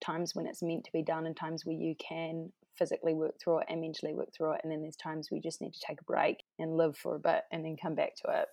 times 0.00 0.34
when 0.34 0.46
it's 0.46 0.62
meant 0.62 0.84
to 0.84 0.92
be 0.92 1.02
done 1.02 1.26
and 1.26 1.36
times 1.36 1.64
where 1.64 1.76
you 1.76 1.94
can 1.96 2.52
physically 2.76 3.14
work 3.14 3.34
through 3.42 3.60
it 3.60 3.66
and 3.68 3.80
mentally 3.80 4.14
work 4.14 4.28
through 4.34 4.52
it. 4.52 4.60
And 4.62 4.72
then 4.72 4.82
there's 4.82 4.96
times 4.96 5.28
we 5.30 5.40
just 5.40 5.60
need 5.60 5.74
to 5.74 5.80
take 5.80 6.00
a 6.00 6.04
break 6.04 6.42
and 6.58 6.76
live 6.76 6.96
for 6.96 7.14
a 7.16 7.20
bit 7.20 7.42
and 7.52 7.64
then 7.64 7.76
come 7.80 7.94
back 7.94 8.16
to 8.24 8.40
it. 8.40 8.48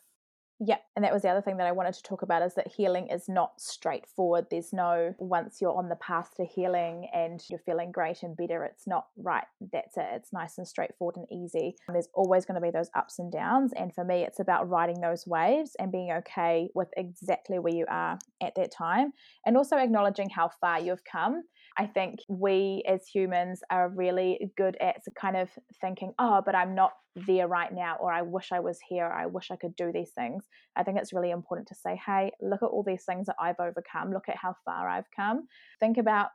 Yeah, 0.59 0.77
and 0.95 1.05
that 1.05 1.13
was 1.13 1.21
the 1.21 1.29
other 1.29 1.41
thing 1.41 1.57
that 1.57 1.67
I 1.67 1.71
wanted 1.71 1.93
to 1.93 2.01
talk 2.01 2.23
about 2.23 2.41
is 2.41 2.55
that 2.55 2.67
healing 2.67 3.09
is 3.09 3.29
not 3.29 3.61
straightforward. 3.61 4.47
There's 4.49 4.73
no 4.73 5.13
once 5.19 5.61
you're 5.61 5.77
on 5.77 5.87
the 5.87 5.95
path 5.97 6.31
to 6.37 6.45
healing 6.45 7.07
and 7.13 7.43
you're 7.47 7.59
feeling 7.59 7.91
great 7.91 8.23
and 8.23 8.35
better, 8.35 8.63
it's 8.63 8.87
not 8.87 9.05
right. 9.17 9.43
That's 9.71 9.97
it. 9.97 10.07
It's 10.13 10.33
nice 10.33 10.57
and 10.57 10.67
straightforward 10.67 11.17
and 11.17 11.27
easy. 11.31 11.75
And 11.87 11.93
there's 11.93 12.09
always 12.15 12.45
going 12.45 12.55
to 12.55 12.61
be 12.61 12.71
those 12.71 12.89
ups 12.95 13.19
and 13.19 13.31
downs. 13.31 13.71
And 13.77 13.93
for 13.93 14.03
me, 14.03 14.23
it's 14.23 14.39
about 14.39 14.67
riding 14.67 14.99
those 14.99 15.27
waves 15.27 15.75
and 15.77 15.91
being 15.91 16.11
okay 16.11 16.69
with 16.73 16.89
exactly 16.97 17.59
where 17.59 17.75
you 17.75 17.85
are 17.87 18.17
at 18.41 18.55
that 18.55 18.71
time 18.71 19.13
and 19.45 19.57
also 19.57 19.77
acknowledging 19.77 20.29
how 20.29 20.49
far 20.59 20.79
you've 20.79 21.03
come 21.03 21.43
I 21.77 21.85
think 21.85 22.19
we 22.27 22.83
as 22.87 23.05
humans 23.05 23.61
are 23.69 23.89
really 23.89 24.51
good 24.57 24.77
at 24.81 24.97
kind 25.19 25.37
of 25.37 25.49
thinking, 25.79 26.13
oh, 26.17 26.41
but 26.43 26.55
I'm 26.55 26.73
not 26.73 26.93
there 27.27 27.47
right 27.47 27.71
now, 27.71 27.97
or 27.99 28.11
I 28.11 28.23
wish 28.23 28.51
I 28.51 28.59
was 28.59 28.79
here, 28.87 29.05
I 29.05 29.27
wish 29.27 29.51
I 29.51 29.55
could 29.55 29.75
do 29.75 29.91
these 29.91 30.11
things. 30.11 30.45
I 30.75 30.83
think 30.83 30.97
it's 30.97 31.13
really 31.13 31.31
important 31.31 31.67
to 31.67 31.75
say, 31.75 31.99
hey, 32.03 32.31
look 32.41 32.63
at 32.63 32.67
all 32.67 32.83
these 32.83 33.05
things 33.05 33.27
that 33.27 33.35
I've 33.39 33.59
overcome, 33.59 34.11
look 34.11 34.27
at 34.27 34.37
how 34.37 34.55
far 34.65 34.89
I've 34.89 35.09
come. 35.15 35.47
Think 35.79 35.97
about 35.97 36.29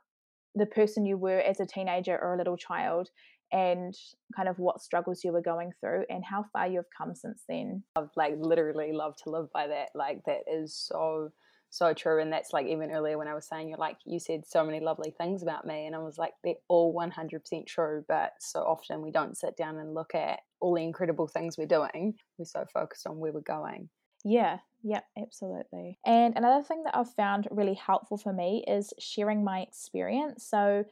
the 0.55 0.65
person 0.65 1.05
you 1.05 1.17
were 1.17 1.39
as 1.39 1.59
a 1.59 1.65
teenager 1.65 2.17
or 2.17 2.35
a 2.35 2.37
little 2.37 2.57
child 2.57 3.09
and 3.51 3.93
kind 4.35 4.47
of 4.47 4.57
what 4.59 4.81
struggles 4.81 5.23
you 5.23 5.31
were 5.31 5.41
going 5.41 5.71
through 5.79 6.05
and 6.09 6.23
how 6.23 6.45
far 6.53 6.67
you've 6.67 6.89
come 6.97 7.15
since 7.15 7.43
then. 7.47 7.83
I've 7.95 8.09
like 8.15 8.33
literally 8.37 8.93
love 8.93 9.15
to 9.23 9.29
live 9.29 9.51
by 9.53 9.67
that. 9.67 9.89
Like 9.93 10.23
that 10.25 10.41
is 10.51 10.75
so 10.75 11.31
so 11.73 11.91
true. 11.91 12.21
And 12.21 12.31
that's 12.31 12.53
like 12.53 12.67
even 12.67 12.91
earlier 12.91 13.17
when 13.17 13.27
I 13.27 13.33
was 13.33 13.47
saying 13.47 13.69
you're 13.69 13.79
like 13.79 13.97
you 14.05 14.19
said 14.19 14.45
so 14.45 14.63
many 14.63 14.79
lovely 14.79 15.11
things 15.17 15.41
about 15.41 15.65
me, 15.65 15.87
and 15.87 15.95
I 15.95 15.99
was 15.99 16.19
like 16.19 16.33
they're 16.43 16.53
all 16.67 16.93
100% 16.93 17.65
true. 17.65 18.05
But 18.07 18.33
so 18.39 18.59
often 18.59 19.01
we 19.01 19.11
don't 19.11 19.35
sit 19.35 19.57
down 19.57 19.79
and 19.79 19.95
look 19.95 20.13
at 20.13 20.41
all 20.59 20.75
the 20.75 20.83
incredible 20.83 21.27
things 21.27 21.57
we're 21.57 21.65
doing. 21.65 22.13
We're 22.37 22.45
so 22.45 22.65
focused 22.71 23.07
on 23.07 23.17
where 23.17 23.31
we're 23.31 23.41
going. 23.41 23.89
Yeah, 24.23 24.59
yeah, 24.83 25.01
absolutely. 25.17 25.97
And 26.05 26.37
another 26.37 26.63
thing 26.63 26.83
that 26.83 26.95
I've 26.95 27.13
found 27.13 27.47
really 27.49 27.73
helpful 27.73 28.17
for 28.17 28.31
me 28.31 28.63
is 28.67 28.93
sharing 28.99 29.43
my 29.43 29.61
experience. 29.61 30.45
So 30.45 30.85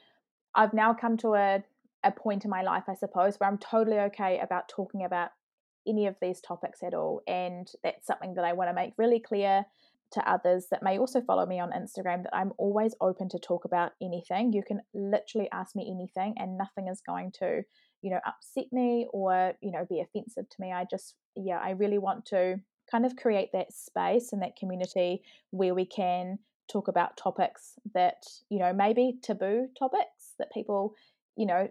I've 0.56 0.74
now 0.74 0.94
come 0.94 1.15
to 1.17 1.36
a, 1.36 1.63
a 2.04 2.12
point 2.12 2.44
in 2.44 2.50
my 2.50 2.63
life, 2.63 2.86
I 2.89 2.96
suppose, 2.96 3.39
where 3.39 3.50
I'm 3.50 3.60
totally 3.60 4.00
okay 4.00 4.39
about 4.39 4.67
talking 4.67 5.06
about 5.06 5.30
any 5.88 6.08
of 6.08 6.15
these 6.22 6.41
topics 6.41 6.84
at 6.84 6.94
all. 6.94 7.22
And 7.28 7.72
that's 7.84 8.08
something 8.08 8.34
that 8.34 8.46
I 8.46 8.54
want 8.54 8.70
to 8.70 8.74
make 8.74 8.94
really 8.98 9.20
clear 9.20 9.65
to 10.13 10.30
others 10.30 10.67
that 10.71 10.84
may 10.84 10.97
also 10.97 11.21
follow 11.21 11.45
me 11.45 11.60
on 11.60 11.71
Instagram 11.71 12.24
that 12.24 12.36
I'm 12.36 12.52
always 12.58 12.93
open 13.02 13.30
to 13.30 13.39
talk 13.39 13.65
about 13.65 13.93
anything. 14.02 14.54
You 14.54 14.63
can 14.63 14.82
literally 14.93 15.50
ask 15.52 15.76
me 15.76 15.89
anything 15.89 16.36
and 16.38 16.58
nothing 16.58 16.88
is 16.88 17.02
going 17.06 17.32
to, 17.39 17.63
you 18.02 18.12
know, 18.12 18.19
upset 18.26 18.65
me 18.71 19.08
or, 19.13 19.54
you 19.62 19.71
know, 19.71 19.86
be 19.89 20.02
offensive 20.02 20.50
to 20.50 20.58
me. 20.60 20.71
I 20.71 20.86
just, 20.89 21.15
yeah, 21.36 21.60
I 21.63 21.71
really 21.71 21.97
want 21.97 22.26
to 22.28 22.58
kind 22.89 23.06
of 23.06 23.15
create 23.15 23.50
that 23.54 23.71
space 23.74 24.34
and 24.34 24.41
that 24.41 24.58
community 24.58 25.21
where 25.52 25.74
we 25.74 25.86
can 25.86 26.39
talk 26.71 26.88
about 26.88 27.17
topics 27.17 27.74
that, 27.93 28.24
you 28.50 28.60
know, 28.60 28.74
maybe 28.74 29.17
taboo 29.24 29.67
topics 29.78 30.34
that 30.39 30.52
people, 30.52 30.93
you 31.36 31.46
know, 31.46 31.67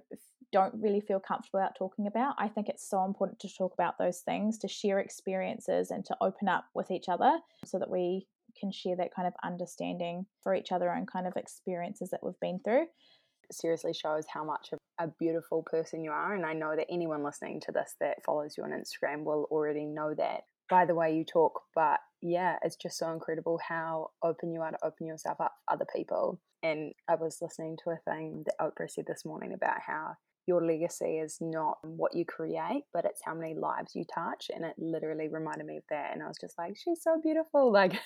don't 0.53 0.75
really 0.75 1.01
feel 1.01 1.20
comfortable 1.20 1.61
about 1.61 1.77
talking 1.77 2.07
about. 2.07 2.35
I 2.38 2.49
think 2.49 2.68
it's 2.68 2.88
so 2.88 3.05
important 3.05 3.38
to 3.40 3.49
talk 3.57 3.73
about 3.75 3.99
those 3.99 4.20
things, 4.20 4.59
to 4.59 4.68
share 4.68 4.99
experiences 4.99 5.90
and 5.90 6.05
to 6.07 6.16
open 6.20 6.49
up 6.49 6.64
with 6.75 6.90
each 6.90 7.09
other 7.09 7.38
so 7.64 7.79
that 7.79 7.90
we 7.90 8.27
can 8.59 8.73
share 8.73 8.96
that 8.96 9.14
kind 9.14 9.29
of 9.29 9.35
understanding 9.44 10.27
for 10.42 10.55
each 10.55 10.73
other 10.73 10.90
and 10.90 11.11
kind 11.11 11.27
of 11.27 11.37
experiences 11.37 12.11
that 12.11 12.20
we've 12.23 12.40
been 12.40 12.61
through. 12.64 12.83
It 12.83 13.55
seriously 13.55 13.92
shows 13.92 14.25
how 14.33 14.44
much 14.44 14.70
of 14.73 14.79
a 14.99 15.12
beautiful 15.18 15.62
person 15.62 16.03
you 16.03 16.11
are. 16.11 16.35
And 16.35 16.44
I 16.44 16.53
know 16.53 16.75
that 16.77 16.87
anyone 16.90 17.23
listening 17.23 17.61
to 17.66 17.73
this 17.73 17.94
that 18.01 18.25
follows 18.25 18.57
you 18.57 18.64
on 18.64 18.70
Instagram 18.70 19.25
will 19.25 19.46
already 19.51 19.87
know 19.87 20.14
that 20.14 20.42
by 20.68 20.85
the 20.85 20.94
way 20.94 21.14
you 21.14 21.25
talk. 21.25 21.61
But 21.75 22.01
yeah, 22.23 22.57
it's 22.62 22.77
just 22.77 22.99
so 22.99 23.12
incredible 23.12 23.59
how 23.66 24.11
open 24.23 24.53
you 24.53 24.62
are 24.62 24.70
to 24.70 24.85
open 24.85 25.07
yourself 25.07 25.40
up 25.40 25.53
for 25.66 25.75
other 25.75 25.87
people. 25.94 26.40
And 26.62 26.92
I 27.09 27.14
was 27.14 27.38
listening 27.40 27.79
to 27.85 27.90
a 27.90 27.99
thing 28.11 28.44
that 28.46 28.59
Oprah 28.61 28.90
said 28.90 29.07
this 29.07 29.25
morning 29.25 29.53
about 29.53 29.81
how 29.87 30.16
your 30.46 30.64
legacy 30.64 31.18
is 31.18 31.38
not 31.40 31.79
what 31.83 32.14
you 32.14 32.25
create, 32.25 32.85
but 32.92 33.05
it's 33.05 33.23
how 33.25 33.35
many 33.35 33.55
lives 33.55 33.94
you 33.94 34.05
touch. 34.05 34.51
And 34.55 34.64
it 34.64 34.75
literally 34.79 35.29
reminded 35.29 35.66
me 35.66 35.77
of 35.79 35.85
that. 35.90 36.12
And 36.12 36.23
I 36.23 36.29
was 36.29 36.38
just 36.40 36.59
like, 36.59 36.77
she's 36.77 37.03
so 37.03 37.20
beautiful. 37.23 37.73
Like, 37.81 38.01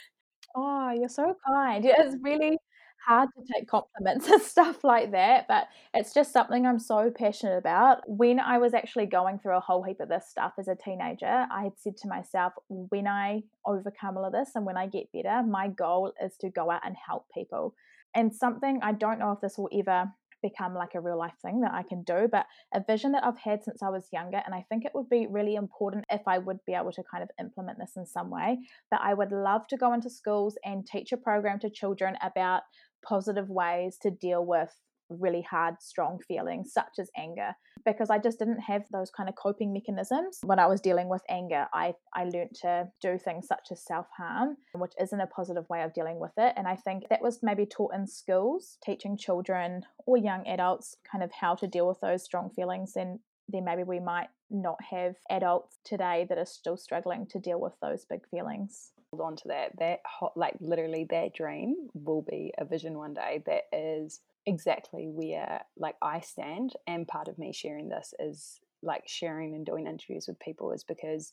oh, 0.55 0.91
you're 0.91 1.09
so 1.09 1.37
kind. 1.47 1.85
It's 1.85 2.17
really 2.23 2.59
hard 3.07 3.29
to 3.37 3.53
take 3.53 3.69
compliments 3.69 4.29
and 4.31 4.43
stuff 4.43 4.83
like 4.85 5.13
that, 5.13 5.47
but 5.49 5.69
it's 5.93 6.15
just 6.15 6.33
something 6.33 6.67
I'm 6.67 6.79
so 6.79 7.11
passionate 7.11 7.59
about. 7.59 8.09
When 8.09 8.41
I 8.41 8.59
was 8.59 8.75
actually 8.75 9.07
going 9.07 9.39
through 9.39 9.57
a 9.57 9.61
whole 9.61 9.83
heap 9.83 10.01
of 10.01 10.09
this 10.09 10.27
stuff 10.29 10.53
as 10.59 10.69
a 10.69 10.75
teenager, 10.75 11.47
I 11.51 11.65
had 11.65 11.79
said 11.79 11.97
to 11.99 12.09
myself, 12.09 12.53
when 12.69 13.07
I 13.07 13.43
overcome 13.67 14.17
all 14.17 14.25
of 14.25 14.33
this 14.33 14.51
and 14.55 14.65
when 14.65 14.77
I 14.77 14.87
get 14.87 15.13
better, 15.13 15.43
my 15.43 15.69
goal 15.69 16.13
is 16.23 16.37
to 16.39 16.51
go 16.51 16.71
out 16.71 16.83
and 16.85 16.97
help 17.07 17.27
people. 17.33 17.75
And 18.15 18.35
something 18.35 18.81
I 18.83 18.93
don't 18.93 19.19
know 19.19 19.33
if 19.33 19.41
this 19.41 19.59
will 19.59 19.71
ever 19.77 20.07
become 20.43 20.75
like 20.75 20.95
a 20.95 21.01
real 21.01 21.19
life 21.19 21.35
thing 21.43 21.63
that 21.63 21.73
I 21.73 21.83
can 21.83 22.03
do, 22.03 22.29
but 22.31 22.45
a 22.75 22.83
vision 22.87 23.13
that 23.13 23.25
I've 23.25 23.39
had 23.39 23.65
since 23.65 23.83
I 23.83 23.89
was 23.89 24.09
younger. 24.13 24.43
And 24.45 24.55
I 24.55 24.65
think 24.69 24.85
it 24.85 24.93
would 24.95 25.09
be 25.09 25.27
really 25.29 25.55
important 25.55 26.05
if 26.11 26.21
I 26.27 26.39
would 26.39 26.59
be 26.67 26.75
able 26.75 26.93
to 26.93 27.03
kind 27.11 27.23
of 27.23 27.31
implement 27.41 27.79
this 27.79 27.93
in 27.97 28.07
some 28.07 28.31
way. 28.31 28.59
That 28.91 29.01
I 29.03 29.15
would 29.15 29.33
love 29.33 29.67
to 29.69 29.77
go 29.77 29.95
into 29.95 30.11
schools 30.11 30.57
and 30.65 30.87
teach 30.87 31.13
a 31.13 31.17
program 31.17 31.59
to 31.61 31.71
children 31.71 32.17
about 32.23 32.63
positive 33.07 33.49
ways 33.49 33.97
to 34.03 34.11
deal 34.11 34.45
with 34.45 34.71
really 35.09 35.43
hard, 35.43 35.77
strong 35.81 36.19
feelings 36.29 36.73
such 36.73 36.99
as 36.99 37.11
anger 37.17 37.55
because 37.85 38.11
I 38.11 38.19
just 38.19 38.39
didn't 38.39 38.61
have 38.61 38.85
those 38.91 39.11
kind 39.11 39.29
of 39.29 39.35
coping 39.35 39.73
mechanisms 39.73 40.41
when 40.43 40.59
I 40.59 40.67
was 40.67 40.81
dealing 40.81 41.09
with 41.09 41.23
anger. 41.29 41.67
I, 41.73 41.95
I 42.15 42.25
learned 42.25 42.55
to 42.63 42.89
do 43.01 43.19
things 43.19 43.47
such 43.47 43.69
as 43.71 43.85
self 43.85 44.07
harm, 44.17 44.57
which 44.75 44.93
isn't 45.01 45.21
a 45.21 45.27
positive 45.27 45.69
way 45.69 45.83
of 45.83 45.95
dealing 45.95 46.19
with 46.19 46.33
it. 46.37 46.55
And 46.57 46.67
I 46.67 46.77
think 46.77 47.09
that 47.09 47.23
was 47.23 47.41
maybe 47.43 47.67
taught 47.67 47.95
in 47.95 48.07
schools, 48.07 48.79
teaching 48.85 49.17
children 49.17 49.83
or 50.07 50.17
young 50.17 50.47
adults 50.47 50.97
kind 51.11 51.23
of 51.23 51.33
how 51.33 51.55
to 51.57 51.67
deal 51.67 51.89
with 51.89 52.01
those 52.01 52.23
strong 52.23 52.51
feelings. 52.51 52.97
And 52.97 53.21
then 53.49 53.65
maybe 53.65 53.83
we 53.83 54.01
might 54.01 54.29
not 54.51 54.79
have 54.91 55.17
adults 55.31 55.79
today 55.85 56.27
that 56.29 56.39
are 56.39 56.47
still 56.47 56.77
struggling 56.77 57.27
to 57.27 57.39
deal 57.39 57.61
with 57.61 57.75
those 57.81 58.05
big 58.05 58.27
feelings 58.29 58.93
Hold 59.15 59.33
on 59.33 59.37
to 59.37 59.49
that 59.49 59.79
that 59.79 60.01
hot 60.05 60.37
like 60.37 60.57
literally 60.61 61.07
that 61.11 61.35
dream 61.35 61.89
will 61.95 62.23
be 62.23 62.53
a 62.59 62.65
vision 62.65 62.99
one 62.99 63.15
day 63.15 63.43
that 63.47 63.65
is 63.73 64.21
exactly 64.47 65.09
where 65.09 65.63
like 65.77 65.97
I 66.03 66.21
stand 66.21 66.75
and 66.87 67.09
part 67.09 67.29
of 67.29 67.39
me 67.39 67.53
sharing 67.53 67.89
this 67.89 68.13
is 68.19 68.61
like 68.83 69.05
sharing 69.07 69.55
and 69.55 69.65
doing 69.65 69.87
interviews 69.87 70.27
with 70.29 70.39
people 70.39 70.73
is 70.73 70.85
because 70.85 71.33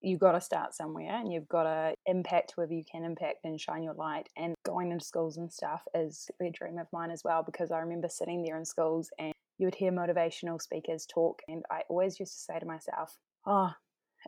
you've 0.00 0.20
got 0.20 0.32
to 0.32 0.40
start 0.40 0.74
somewhere 0.74 1.16
and 1.18 1.32
you've 1.32 1.48
got 1.48 1.64
to 1.64 1.94
impact 2.06 2.52
whoever 2.54 2.72
you 2.72 2.84
can 2.90 3.04
impact 3.04 3.38
and 3.44 3.60
shine 3.60 3.82
your 3.82 3.94
light 3.94 4.28
and 4.36 4.54
going 4.64 4.92
into 4.92 5.04
schools 5.04 5.36
and 5.36 5.52
stuff 5.52 5.82
is 5.94 6.30
a 6.40 6.50
dream 6.50 6.78
of 6.78 6.86
mine 6.92 7.10
as 7.10 7.22
well 7.24 7.42
because 7.42 7.72
I 7.72 7.78
remember 7.78 8.08
sitting 8.08 8.42
there 8.42 8.58
in 8.58 8.64
schools 8.64 9.10
and 9.18 9.32
you 9.58 9.66
would 9.66 9.74
hear 9.74 9.90
motivational 9.90 10.60
speakers 10.60 11.06
talk 11.06 11.40
and 11.48 11.64
I 11.70 11.82
always 11.88 12.20
used 12.20 12.34
to 12.34 12.38
say 12.38 12.58
to 12.58 12.66
myself 12.66 13.18
oh 13.46 13.72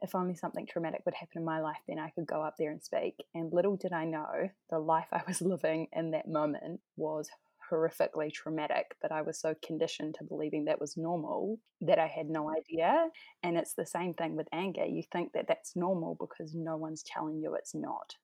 if 0.03 0.15
only 0.15 0.35
something 0.35 0.67
traumatic 0.67 1.03
would 1.05 1.15
happen 1.15 1.39
in 1.39 1.45
my 1.45 1.61
life, 1.61 1.79
then 1.89 1.99
I 1.99 2.11
could 2.11 2.27
go 2.27 2.43
up 2.43 2.57
there 2.59 2.71
and 2.71 2.83
speak. 2.83 3.15
And 3.35 3.53
little 3.53 3.77
did 3.77 3.93
I 3.93 4.05
know 4.05 4.51
the 4.71 4.79
life 4.79 5.07
I 5.12 5.23
was 5.27 5.41
living 5.41 5.89
in 5.93 6.11
that 6.11 6.29
moment 6.29 6.81
was 6.97 7.29
horrifically 7.70 8.33
traumatic, 8.33 8.94
but 9.00 9.12
I 9.12 9.22
was 9.22 9.40
so 9.40 9.55
conditioned 9.64 10.14
to 10.16 10.24
believing 10.24 10.64
that 10.64 10.81
was 10.81 10.96
normal 10.96 11.59
that 11.81 11.98
I 11.98 12.07
had 12.07 12.29
no 12.29 12.50
idea. 12.50 13.09
And 13.42 13.57
it's 13.57 13.74
the 13.74 13.87
same 13.87 14.14
thing 14.14 14.37
with 14.37 14.48
anger. 14.52 14.85
You 14.85 15.02
think 15.12 15.33
that 15.33 15.46
that's 15.48 15.76
normal 15.76 16.16
because 16.18 16.55
no 16.55 16.76
one's 16.76 17.02
telling 17.02 17.40
you 17.40 17.55
it's 17.55 17.74
not. 17.74 18.14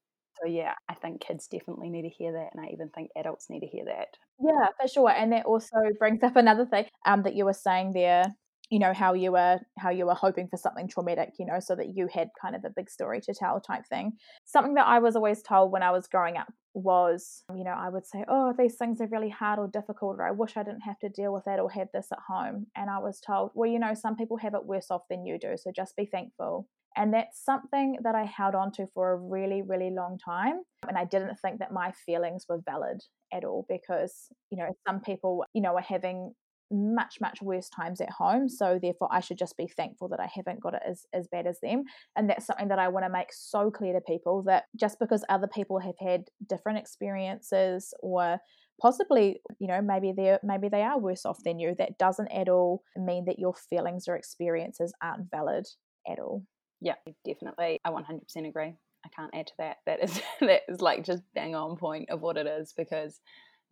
So, 0.41 0.49
yeah, 0.49 0.75
I 0.89 0.95
think 0.95 1.21
kids 1.21 1.47
definitely 1.47 1.91
need 1.91 2.03
to 2.03 2.09
hear 2.09 2.33
that. 2.33 2.51
And 2.55 2.65
I 2.65 2.71
even 2.73 2.89
think 2.89 3.11
adults 3.17 3.51
need 3.51 3.61
to 3.61 3.67
hear 3.67 3.85
that. 3.85 4.09
Yeah, 4.41 4.69
for 4.81 4.89
sure. 4.89 5.11
And 5.11 5.33
that 5.33 5.47
also 5.47 5.77
brings 5.99 6.23
up 6.23 6.37
another 6.37 6.67
thing 6.67 6.87
um, 7.07 7.23
that 7.23 7.35
you 7.35 7.45
were 7.45 7.53
saying 7.53 7.93
there 7.93 8.25
you 8.73 8.79
know 8.79 8.95
how 8.95 9.13
you 9.13 9.33
were 9.33 9.61
how 9.77 9.91
you 9.91 10.07
were 10.07 10.15
hoping 10.15 10.49
for 10.49 10.57
something 10.57 10.89
traumatic 10.89 11.35
you 11.39 11.45
know 11.45 11.61
so 11.61 11.77
that 11.77 11.95
you 11.95 12.09
had 12.13 12.31
kind 12.41 12.57
of 12.57 12.65
a 12.65 12.71
big 12.71 12.89
story 12.89 13.21
to 13.21 13.35
tell 13.35 13.61
type 13.61 13.87
thing 13.87 14.13
something 14.47 14.75
that 14.75 14.87
i 14.87 14.99
was 14.99 15.15
always 15.15 15.43
told 15.43 15.71
when 15.71 15.83
i 15.83 15.91
was 15.91 16.07
growing 16.07 16.39
up 16.39 16.51
was 16.75 17.45
you 17.55 17.65
know 17.65 17.75
i 17.77 17.89
would 17.89 18.07
say 18.07 18.25
oh 18.29 18.55
these 18.57 18.77
things 18.77 19.01
are 19.01 19.07
really 19.09 19.29
hard 19.29 19.59
or 19.59 19.69
difficult 19.69 20.17
or 20.19 20.27
i 20.27 20.31
wish 20.31 20.57
i 20.57 20.63
didn't 20.63 20.81
have 20.81 20.99
to 20.99 21.09
deal 21.09 21.33
with 21.33 21.45
that 21.45 21.61
or 21.61 21.71
have 21.71 21.89
this 21.93 22.09
at 22.11 22.19
home 22.27 22.67
and 22.77 22.89
i 22.89 22.99
was 22.99 23.21
told 23.21 23.51
well 23.55 23.71
you 23.71 23.79
know 23.79 23.93
some 23.95 24.17
people 24.17 24.39
have 24.39 24.55
it 24.55 24.65
worse 24.65 24.87
off 24.91 25.03
than 25.11 25.27
you 25.27 25.39
do 25.39 25.55
so 25.57 25.71
just 25.71 25.95
be 25.97 26.07
thankful 26.07 26.67
and 26.97 27.13
that's 27.15 27.43
something 27.43 27.99
that 28.03 28.15
I 28.15 28.25
held 28.25 28.55
on 28.55 28.71
to 28.73 28.87
for 28.95 29.13
a 29.13 29.17
really, 29.17 29.63
really 29.63 29.91
long 29.91 30.19
time. 30.19 30.61
And 30.87 30.99
I 30.99 31.05
didn't 31.05 31.37
think 31.41 31.59
that 31.61 31.73
my 31.73 31.93
feelings 31.93 32.45
were 32.49 32.61
valid 32.65 33.03
at 33.33 33.45
all 33.45 33.65
because, 33.69 34.27
you 34.51 34.59
know, 34.59 34.69
some 34.87 35.01
people, 35.01 35.45
you 35.55 35.63
know, 35.63 35.75
are 35.77 35.83
having 35.83 36.35
much 36.73 37.19
much 37.21 37.43
worse 37.43 37.69
times 37.69 38.01
at 38.01 38.11
home 38.11 38.49
so 38.49 38.79
therefore 38.81 39.09
i 39.11 39.21
should 39.21 39.39
just 39.39 39.57
be 39.57 39.67
thankful 39.67 40.09
that 40.09 40.21
i 40.21 40.29
haven't 40.35 40.61
got 40.61 40.75
it 40.75 40.83
as, 40.89 41.05
as 41.13 41.29
bad 41.29 41.47
as 41.47 41.59
them. 41.61 41.85
And 42.17 42.29
that's 42.29 42.47
something 42.47 42.69
that 42.69 42.79
i 42.79 42.89
want 42.89 43.05
to 43.05 43.13
make 43.13 43.33
so 43.33 43.71
clear 43.71 43.93
to 43.93 44.01
people 44.01 44.43
that 44.47 44.65
just 44.77 44.99
because 44.99 45.25
other 45.29 45.47
people 45.47 45.79
have 45.79 45.95
had 46.01 46.25
different 46.49 46.79
experiences 46.79 47.93
or 48.01 48.39
possibly 48.81 49.41
you 49.59 49.69
know 49.69 49.81
maybe 49.83 50.13
they're 50.17 50.41
maybe 50.43 50.69
they 50.69 50.83
are 50.83 50.99
worse 50.99 51.25
off 51.25 51.39
than 51.45 51.59
you 51.59 51.75
that 51.79 51.99
doesn't 51.99 52.29
at 52.29 52.49
all 52.49 52.83
mean 52.97 53.25
that 53.27 53.39
your 53.39 53.55
feelings 53.55 54.09
or 54.09 54.17
experiences 54.17 54.93
aren't 55.03 55.31
valid 55.31 55.67
at 56.11 56.19
all. 56.19 56.43
Yeah 56.81 56.95
definitely. 57.25 57.81
I 57.85 57.91
100% 57.91 58.49
agree. 58.49 58.75
I 59.05 59.09
can't 59.15 59.35
add 59.35 59.49
to 59.49 59.53
that. 59.59 59.77
That 59.87 60.03
is 60.03 60.21
that 60.41 60.63
is 60.69 60.81
like 60.81 61.05
just 61.05 61.23
bang 61.35 61.55
on 61.55 61.77
point 61.77 62.11
of 62.11 62.21
what 62.21 62.37
it 62.37 62.47
is 62.47 62.73
because 62.77 63.21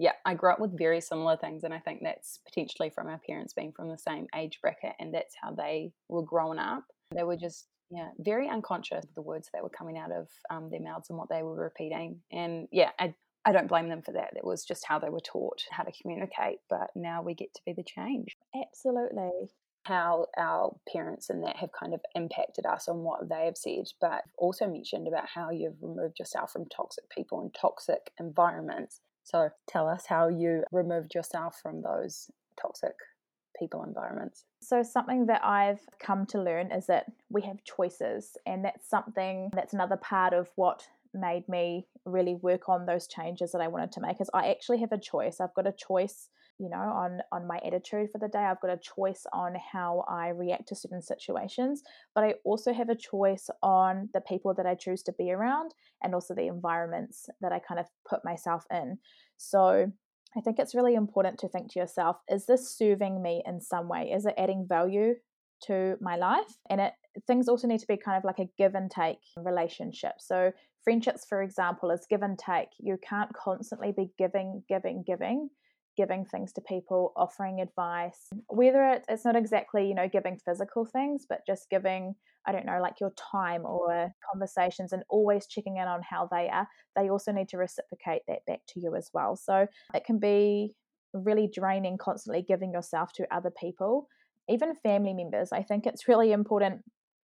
yeah, 0.01 0.13
I 0.25 0.33
grew 0.33 0.51
up 0.51 0.59
with 0.59 0.79
very 0.79 1.03
similar 1.03 1.37
things, 1.37 1.63
and 1.63 1.75
I 1.75 1.79
think 1.79 2.01
that's 2.03 2.39
potentially 2.47 2.89
from 2.89 3.07
our 3.07 3.21
parents 3.29 3.53
being 3.53 3.71
from 3.71 3.91
the 3.91 3.99
same 3.99 4.29
age 4.35 4.59
bracket, 4.63 4.95
and 4.99 5.13
that's 5.13 5.35
how 5.41 5.53
they 5.53 5.93
were 6.09 6.23
growing 6.23 6.59
up. 6.59 6.85
They 7.15 7.23
were 7.23 7.37
just 7.37 7.67
yeah 7.91 8.09
very 8.19 8.49
unconscious 8.49 9.05
of 9.05 9.15
the 9.15 9.21
words 9.21 9.51
that 9.53 9.63
were 9.63 9.69
coming 9.69 9.99
out 9.99 10.11
of 10.11 10.29
um, 10.49 10.71
their 10.71 10.81
mouths 10.81 11.11
and 11.11 11.19
what 11.19 11.29
they 11.29 11.43
were 11.43 11.55
repeating, 11.55 12.21
and 12.33 12.67
yeah, 12.73 12.93
I 12.99 13.15
I 13.45 13.53
don't 13.53 13.69
blame 13.69 13.91
them 13.91 14.01
for 14.01 14.13
that. 14.13 14.33
It 14.37 14.45
was 14.45 14.65
just 14.65 14.87
how 14.87 14.99
they 14.99 15.11
were 15.11 15.21
taught 15.21 15.65
how 15.71 15.83
to 15.83 15.93
communicate, 16.01 16.61
but 16.71 16.91
now 16.97 17.21
we 17.21 17.35
get 17.35 17.53
to 17.55 17.63
be 17.67 17.75
the 17.75 17.85
change. 17.85 18.39
Absolutely 18.57 19.51
how 19.85 20.27
our 20.37 20.77
parents 20.93 21.31
and 21.31 21.43
that 21.43 21.57
have 21.57 21.73
kind 21.73 21.95
of 21.95 22.01
impacted 22.15 22.67
us 22.67 22.87
on 22.87 22.99
what 22.99 23.29
they 23.29 23.47
have 23.47 23.57
said, 23.57 23.87
but 24.01 24.23
also 24.37 24.67
mentioned 24.67 25.09
about 25.09 25.27
how 25.27 25.51
you've 25.51 25.83
removed 25.83 26.19
yourself 26.19 26.53
from 26.53 26.67
toxic 26.67 27.09
people 27.09 27.41
and 27.41 27.55
toxic 27.55 28.13
environments 28.19 29.01
so 29.25 29.51
tell 29.69 29.89
us 29.89 30.07
how 30.07 30.29
you 30.29 30.65
removed 30.73 31.15
yourself 31.15 31.59
from 31.63 31.83
those 31.83 32.31
toxic 32.61 32.95
people 33.59 33.85
environments. 33.85 34.45
So, 34.61 34.83
something 34.83 35.27
that 35.27 35.45
I've 35.45 35.81
come 35.99 36.27
to 36.27 36.43
learn 36.43 36.73
is 36.73 36.87
that 36.87 37.07
we 37.31 37.43
have 37.43 37.63
choices, 37.65 38.37
and 38.47 38.65
that's 38.65 38.89
something 38.89 39.51
that's 39.55 39.75
another 39.75 39.97
part 39.97 40.33
of 40.33 40.49
what 40.57 40.87
made 41.13 41.49
me 41.49 41.87
really 42.05 42.35
work 42.35 42.69
on 42.69 42.87
those 42.87 43.07
changes 43.07 43.53
that 43.53 43.61
I 43.61 43.69
wanted 43.69 43.93
to 43.93 44.01
make 44.01 44.21
is 44.21 44.31
I 44.33 44.51
actually 44.51 44.79
have 44.79 44.93
a 44.93 44.99
choice. 44.99 45.41
I've 45.41 45.55
got 45.55 45.67
a 45.67 45.73
choice 45.73 46.29
you 46.61 46.69
know 46.69 46.77
on 46.77 47.21
on 47.33 47.47
my 47.47 47.59
attitude 47.65 48.11
for 48.13 48.19
the 48.19 48.29
day. 48.29 48.39
I've 48.39 48.61
got 48.61 48.71
a 48.71 48.79
choice 48.79 49.25
on 49.33 49.55
how 49.73 50.05
i 50.09 50.29
react 50.29 50.69
to 50.69 50.75
certain 50.75 51.03
situations 51.03 51.83
but 52.15 52.25
i 52.25 52.35
also 52.45 52.73
have 52.73 52.89
a 52.89 52.95
choice 52.95 53.49
on 53.63 54.09
the 54.13 54.21
people 54.21 54.55
that 54.55 54.67
i 54.67 54.75
choose 54.75 55.03
to 55.05 55.13
be 55.13 55.31
around 55.33 55.73
and 56.03 56.15
also 56.15 56.35
the 56.35 56.47
environments 56.47 57.29
that 57.41 57.53
i 57.53 57.59
kind 57.59 57.81
of 57.81 57.87
put 58.09 58.25
myself 58.25 58.65
in. 58.71 58.99
So 59.37 59.91
i 60.37 60.41
think 60.41 60.59
it's 60.59 60.75
really 60.75 60.95
important 60.95 61.39
to 61.39 61.49
think 61.49 61.73
to 61.73 61.81
yourself 61.81 62.17
is 62.29 62.47
this 62.47 62.77
serving 62.77 63.23
me 63.23 63.43
in 63.47 63.61
some 63.61 63.89
way? 63.89 64.13
Is 64.15 64.27
it 64.27 64.35
adding 64.37 64.67
value 64.69 65.15
to 65.67 65.97
my 66.01 66.17
life? 66.17 66.57
And 66.69 66.81
it 66.81 66.93
things 67.27 67.49
also 67.49 67.67
need 67.67 67.81
to 67.81 67.87
be 67.87 67.97
kind 67.97 68.17
of 68.17 68.25
like 68.25 68.39
a 68.39 68.51
give 68.57 68.75
and 68.75 68.91
take 68.91 69.19
relationship. 69.37 70.13
So 70.19 70.53
friendships 70.85 71.27
for 71.29 71.43
example 71.43 71.91
is 71.91 72.07
give 72.09 72.23
and 72.23 72.39
take. 72.39 72.69
You 72.79 72.99
can't 73.03 73.33
constantly 73.33 73.93
be 73.93 74.11
giving 74.19 74.63
giving 74.69 75.05
giving 75.07 75.51
giving 76.01 76.25
things 76.25 76.51
to 76.51 76.63
people, 76.63 77.13
offering 77.15 77.61
advice, 77.61 78.31
whether 78.49 79.03
it's 79.07 79.27
not 79.27 79.37
exactly, 79.37 79.87
you 79.87 79.95
know, 79.95 80.09
giving 80.09 80.39
physical 80.39 80.87
things, 80.87 81.27
but 81.29 81.41
just 81.47 81.69
giving, 81.69 82.15
I 82.47 82.53
don't 82.53 82.65
know, 82.65 82.81
like 82.81 83.01
your 83.01 83.13
time 83.33 83.67
or 83.67 84.11
conversations 84.33 84.95
and 84.95 85.03
always 85.11 85.47
checking 85.47 85.77
in 85.77 85.87
on 85.87 86.01
how 86.09 86.27
they 86.33 86.49
are, 86.49 86.67
they 86.97 87.11
also 87.11 87.33
need 87.33 87.51
to 87.51 87.59
reciprocate 87.59 88.23
that 88.29 88.47
back 88.47 88.61
to 88.69 88.81
you 88.81 88.97
as 88.97 89.11
well. 89.13 89.37
So 89.37 89.67
it 89.93 90.05
can 90.07 90.19
be 90.19 90.75
really 91.13 91.51
draining 91.53 91.99
constantly 91.99 92.41
giving 92.41 92.73
yourself 92.73 93.13
to 93.17 93.27
other 93.31 93.51
people, 93.51 94.09
even 94.49 94.75
family 94.77 95.13
members. 95.13 95.51
I 95.53 95.63
think 95.63 95.85
it's 95.85 96.09
really 96.09 96.33
important 96.33 96.81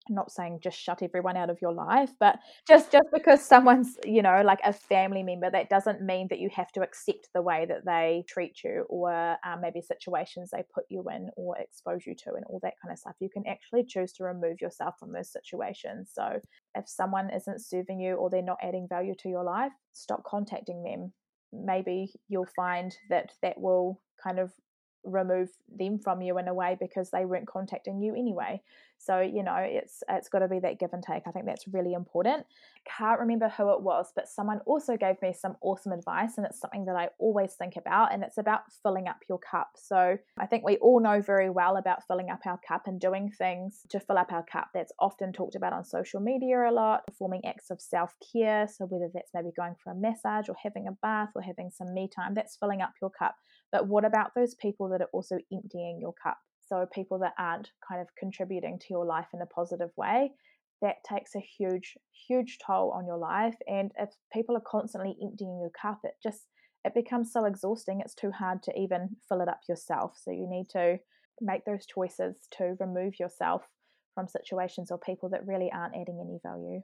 not 0.09 0.31
saying 0.31 0.59
just 0.61 0.77
shut 0.77 1.01
everyone 1.01 1.37
out 1.37 1.49
of 1.49 1.61
your 1.61 1.73
life 1.73 2.11
but 2.19 2.37
just 2.67 2.91
just 2.91 3.07
because 3.13 3.43
someone's 3.43 3.97
you 4.05 4.21
know 4.21 4.41
like 4.43 4.59
a 4.63 4.73
family 4.73 5.23
member 5.23 5.49
that 5.49 5.69
doesn't 5.69 6.01
mean 6.01 6.27
that 6.29 6.39
you 6.39 6.49
have 6.53 6.71
to 6.71 6.81
accept 6.81 7.27
the 7.33 7.41
way 7.41 7.65
that 7.65 7.85
they 7.85 8.23
treat 8.27 8.63
you 8.63 8.85
or 8.89 9.11
um, 9.45 9.61
maybe 9.61 9.81
situations 9.81 10.49
they 10.51 10.63
put 10.73 10.85
you 10.89 11.03
in 11.13 11.29
or 11.35 11.57
expose 11.57 12.05
you 12.05 12.15
to 12.15 12.33
and 12.35 12.45
all 12.45 12.59
that 12.63 12.73
kind 12.81 12.91
of 12.91 12.99
stuff. 12.99 13.15
You 13.19 13.29
can 13.29 13.45
actually 13.47 13.85
choose 13.85 14.13
to 14.13 14.23
remove 14.23 14.61
yourself 14.61 14.95
from 14.99 15.11
those 15.11 15.31
situations. 15.31 16.11
So 16.13 16.39
if 16.75 16.87
someone 16.87 17.29
isn't 17.33 17.61
serving 17.61 17.99
you 17.99 18.15
or 18.15 18.29
they're 18.29 18.41
not 18.41 18.57
adding 18.61 18.87
value 18.89 19.15
to 19.19 19.29
your 19.29 19.43
life 19.43 19.71
stop 19.97 20.23
contacting 20.23 20.83
them. 20.83 21.11
Maybe 21.51 22.13
you'll 22.27 22.47
find 22.55 22.95
that 23.09 23.31
that 23.41 23.59
will 23.59 24.01
kind 24.21 24.39
of 24.39 24.51
remove 25.07 25.49
them 25.75 25.99
from 25.99 26.21
you 26.21 26.37
in 26.37 26.47
a 26.47 26.53
way 26.53 26.77
because 26.79 27.09
they 27.09 27.25
weren't 27.25 27.47
contacting 27.47 28.01
you 28.01 28.15
anyway. 28.15 28.61
So, 28.99 29.19
you 29.21 29.43
know, 29.43 29.55
it's 29.57 30.01
it's 30.09 30.27
got 30.27 30.39
to 30.39 30.47
be 30.47 30.59
that 30.59 30.79
give 30.79 30.91
and 30.91 31.03
take. 31.03 31.23
I 31.27 31.31
think 31.31 31.45
that's 31.45 31.67
really 31.67 31.93
important. 31.93 32.47
Can't 32.97 33.19
remember 33.19 33.47
who 33.47 33.71
it 33.73 33.81
was, 33.81 34.11
but 34.15 34.27
someone 34.27 34.59
also 34.65 34.97
gave 34.97 35.21
me 35.21 35.33
some 35.33 35.55
awesome 35.61 35.91
advice 35.91 36.37
and 36.37 36.47
it's 36.47 36.59
something 36.59 36.85
that 36.85 36.95
I 36.95 37.09
always 37.19 37.53
think 37.53 37.75
about 37.75 38.11
and 38.11 38.23
it's 38.23 38.39
about 38.39 38.61
filling 38.81 39.07
up 39.07 39.17
your 39.29 39.37
cup. 39.39 39.69
So, 39.75 40.17
I 40.39 40.45
think 40.47 40.65
we 40.65 40.77
all 40.77 40.99
know 40.99 41.21
very 41.21 41.49
well 41.49 41.77
about 41.77 42.07
filling 42.07 42.29
up 42.31 42.41
our 42.45 42.59
cup 42.67 42.87
and 42.87 42.99
doing 42.99 43.31
things 43.37 43.81
to 43.89 43.99
fill 43.99 44.17
up 44.17 44.31
our 44.33 44.43
cup. 44.43 44.69
That's 44.73 44.91
often 44.99 45.31
talked 45.31 45.55
about 45.55 45.73
on 45.73 45.85
social 45.85 46.19
media 46.19 46.67
a 46.67 46.71
lot, 46.71 47.05
performing 47.05 47.45
acts 47.45 47.69
of 47.69 47.79
self-care, 47.79 48.67
so 48.67 48.85
whether 48.85 49.11
that's 49.13 49.31
maybe 49.33 49.49
going 49.55 49.75
for 49.83 49.91
a 49.91 49.95
massage 49.95 50.49
or 50.49 50.55
having 50.61 50.87
a 50.87 50.91
bath 51.03 51.29
or 51.35 51.41
having 51.41 51.69
some 51.69 51.93
me 51.93 52.09
time, 52.13 52.33
that's 52.33 52.55
filling 52.55 52.81
up 52.81 52.93
your 53.01 53.11
cup. 53.11 53.35
But 53.71 53.87
what 53.87 54.05
about 54.05 54.31
those 54.35 54.55
people 54.55 54.89
that 54.89 55.01
are 55.01 55.09
also 55.13 55.37
emptying 55.51 55.99
your 56.01 56.13
cup? 56.13 56.37
So, 56.67 56.85
people 56.93 57.19
that 57.19 57.33
aren't 57.37 57.71
kind 57.87 58.01
of 58.01 58.07
contributing 58.17 58.79
to 58.79 58.85
your 58.89 59.05
life 59.05 59.27
in 59.33 59.41
a 59.41 59.45
positive 59.45 59.91
way, 59.95 60.31
that 60.81 61.03
takes 61.03 61.35
a 61.35 61.39
huge, 61.39 61.97
huge 62.27 62.59
toll 62.65 62.91
on 62.91 63.05
your 63.05 63.17
life. 63.17 63.55
And 63.67 63.91
if 63.97 64.09
people 64.31 64.55
are 64.55 64.63
constantly 64.65 65.15
emptying 65.21 65.59
your 65.59 65.71
cup, 65.81 65.99
it 66.03 66.13
just 66.21 66.47
it 66.85 66.93
becomes 66.93 67.33
so 67.33 67.45
exhausting. 67.45 68.01
It's 68.01 68.15
too 68.15 68.31
hard 68.31 68.63
to 68.63 68.79
even 68.79 69.15
fill 69.27 69.41
it 69.41 69.49
up 69.49 69.61
yourself. 69.67 70.17
So 70.21 70.31
you 70.31 70.47
need 70.49 70.69
to 70.69 70.99
make 71.41 71.65
those 71.65 71.85
choices 71.85 72.35
to 72.57 72.75
remove 72.79 73.19
yourself 73.19 73.63
from 74.15 74.27
situations 74.27 74.91
or 74.91 74.97
people 74.97 75.29
that 75.29 75.45
really 75.45 75.71
aren't 75.71 75.95
adding 75.95 76.19
any 76.21 76.39
value 76.43 76.81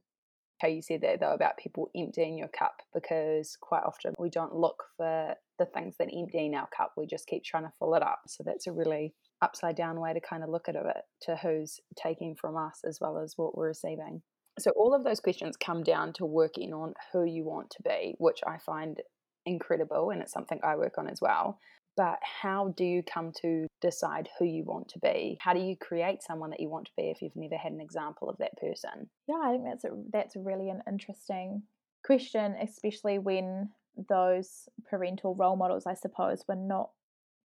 how 0.60 0.68
you 0.68 0.82
said 0.82 1.02
that 1.02 1.20
though 1.20 1.34
about 1.34 1.58
people 1.58 1.90
emptying 1.96 2.38
your 2.38 2.48
cup 2.48 2.82
because 2.94 3.58
quite 3.60 3.84
often 3.84 4.14
we 4.18 4.30
don't 4.30 4.56
look 4.56 4.84
for 4.98 5.36
the 5.60 5.66
things 5.66 5.96
that 6.00 6.10
empty 6.16 6.46
in 6.46 6.56
our 6.56 6.68
cup 6.76 6.94
we 6.98 7.06
just 7.06 7.28
keep 7.28 7.44
trying 7.44 7.64
to 7.64 7.74
fill 7.80 7.96
it 7.96 8.04
up. 8.04 8.22
So 8.28 8.44
that's 8.46 8.68
a 8.68 8.72
really 8.72 9.14
upside 9.42 9.76
down 9.76 10.00
way 10.00 10.14
to 10.14 10.22
kind 10.22 10.44
of 10.44 10.50
look 10.50 10.70
at 10.70 10.76
it 10.76 10.86
to 11.22 11.36
who's 11.36 11.80
taking 11.96 12.36
from 12.36 12.56
us 12.56 12.82
as 12.88 13.00
well 13.02 13.18
as 13.18 13.34
what 13.36 13.58
we're 13.58 13.68
receiving. 13.68 14.22
So 14.60 14.72
all 14.72 14.94
of 14.94 15.04
those 15.04 15.20
questions 15.20 15.58
come 15.58 15.84
down 15.84 16.14
to 16.14 16.26
working 16.26 16.74
on 16.74 16.94
who 17.12 17.24
you 17.26 17.44
want 17.44 17.72
to 17.72 17.84
be 17.84 18.16
which 18.20 18.40
i 18.48 18.58
find 18.58 19.02
incredible 19.46 20.12
and 20.12 20.22
it's 20.22 20.32
something 20.32 20.60
i 20.64 20.76
work 20.76 20.98
on 20.98 21.10
as 21.10 21.20
well. 21.22 21.60
But 21.96 22.20
how 22.42 22.74
do 22.76 22.84
you 22.84 23.04
come 23.04 23.32
to 23.42 23.68
decide 23.84 24.30
who 24.40 24.46
you 24.46 24.64
want 24.64 24.88
to 24.90 25.00
be. 25.00 25.38
How 25.42 25.54
do 25.54 25.60
you 25.60 25.76
create 25.76 26.24
someone 26.24 26.50
that 26.52 26.62
you 26.62 26.70
want 26.70 26.86
to 26.86 26.92
be 26.98 27.12
if 27.12 27.22
you've 27.22 27.36
never 27.36 27.58
had 27.58 27.74
an 27.74 27.82
example 27.82 28.30
of 28.30 28.38
that 28.40 28.58
person? 28.58 29.10
Yeah 29.28 29.42
i 29.44 29.52
think 29.52 29.66
that's 29.66 29.84
a 29.84 29.90
that's 30.12 30.36
really 30.36 30.70
an 30.70 30.82
interesting 30.88 31.64
question 32.06 32.56
especially 32.62 33.20
when 33.20 33.70
those 34.10 34.68
parental 34.90 35.36
role 35.36 35.56
models 35.56 35.86
i 35.86 35.94
suppose 35.94 36.44
were 36.48 36.56
not 36.56 36.90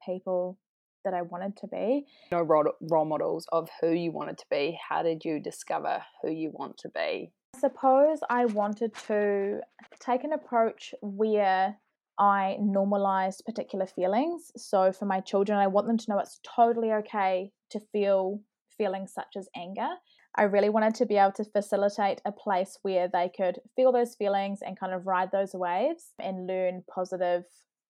people 0.06 0.58
that 1.04 1.14
i 1.14 1.22
wanted 1.22 1.58
to 1.58 1.68
be. 1.68 2.06
No 2.32 2.42
role, 2.42 2.72
role 2.90 3.06
models 3.06 3.48
of 3.52 3.70
who 3.82 3.92
you 3.92 4.12
wanted 4.12 4.38
to 4.38 4.46
be. 4.50 4.78
How 4.88 5.02
did 5.04 5.26
you 5.26 5.40
discover 5.40 6.04
who 6.22 6.32
you 6.32 6.52
want 6.54 6.78
to 6.80 6.90
be? 6.90 7.32
I 7.56 7.60
suppose 7.60 8.20
i 8.30 8.46
wanted 8.46 8.94
to 9.08 9.60
take 10.00 10.24
an 10.24 10.34
approach 10.34 10.94
where 11.02 11.76
I 12.22 12.58
normalized 12.60 13.44
particular 13.48 13.88
feelings. 13.88 14.52
So 14.56 14.92
for 14.92 15.06
my 15.06 15.22
children, 15.22 15.58
I 15.58 15.66
want 15.66 15.88
them 15.88 15.98
to 15.98 16.06
know 16.08 16.20
it's 16.20 16.40
totally 16.44 16.92
okay 16.92 17.52
to 17.72 17.80
feel 17.80 18.40
feelings 18.78 19.12
such 19.12 19.36
as 19.36 19.50
anger. 19.56 19.90
I 20.36 20.44
really 20.44 20.70
wanted 20.70 20.94
to 20.96 21.08
be 21.08 21.18
able 21.18 21.32
to 21.34 21.44
facilitate 21.44 22.22
a 22.24 22.32
place 22.32 22.78
where 22.84 23.10
they 23.12 23.32
could 23.36 23.60
feel 23.76 23.92
those 23.92 24.14
feelings 24.14 24.60
and 24.62 24.80
kind 24.80 24.94
of 24.94 25.08
ride 25.08 25.32
those 25.32 25.56
waves 25.56 26.14
and 26.20 26.46
learn 26.46 26.84
positive 26.94 27.44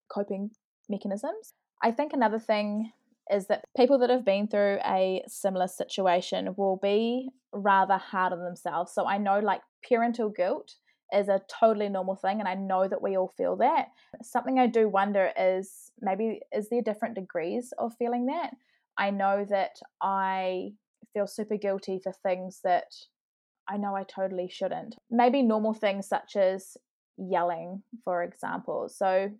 coping 0.09 0.51
mechanisms. 0.89 1.53
I 1.83 1.91
think 1.91 2.13
another 2.13 2.39
thing 2.39 2.93
is 3.29 3.47
that 3.47 3.65
people 3.75 3.99
that 3.99 4.09
have 4.09 4.23
been 4.23 4.47
through 4.47 4.79
a 4.85 5.23
similar 5.27 5.67
situation 5.67 6.53
will 6.55 6.79
be 6.81 7.29
rather 7.51 7.97
hard 7.97 8.31
on 8.31 8.43
themselves. 8.45 8.93
So 8.93 9.05
I 9.05 9.17
know 9.17 9.39
like 9.39 9.61
parental 9.87 10.29
guilt 10.29 10.75
is 11.13 11.27
a 11.27 11.41
totally 11.59 11.89
normal 11.89 12.15
thing 12.15 12.39
and 12.39 12.47
i 12.47 12.55
know 12.55 12.87
that 12.87 13.01
we 13.01 13.17
all 13.17 13.27
feel 13.37 13.55
that. 13.57 13.87
Something 14.21 14.59
i 14.59 14.67
do 14.67 14.87
wonder 14.89 15.31
is 15.37 15.91
maybe 16.01 16.41
is 16.51 16.69
there 16.69 16.81
different 16.81 17.15
degrees 17.15 17.73
of 17.77 17.93
feeling 17.97 18.25
that? 18.27 18.51
I 18.97 19.09
know 19.11 19.45
that 19.49 19.77
i 20.01 20.73
feel 21.13 21.27
super 21.27 21.57
guilty 21.57 21.99
for 22.03 22.13
things 22.13 22.59
that 22.63 22.93
i 23.69 23.77
know 23.77 23.95
i 23.95 24.03
totally 24.03 24.49
shouldn't. 24.49 24.95
Maybe 25.09 25.41
normal 25.41 25.73
things 25.73 26.07
such 26.07 26.35
as 26.35 26.77
yelling 27.17 27.83
for 28.03 28.23
example. 28.23 28.89
So 28.89 29.31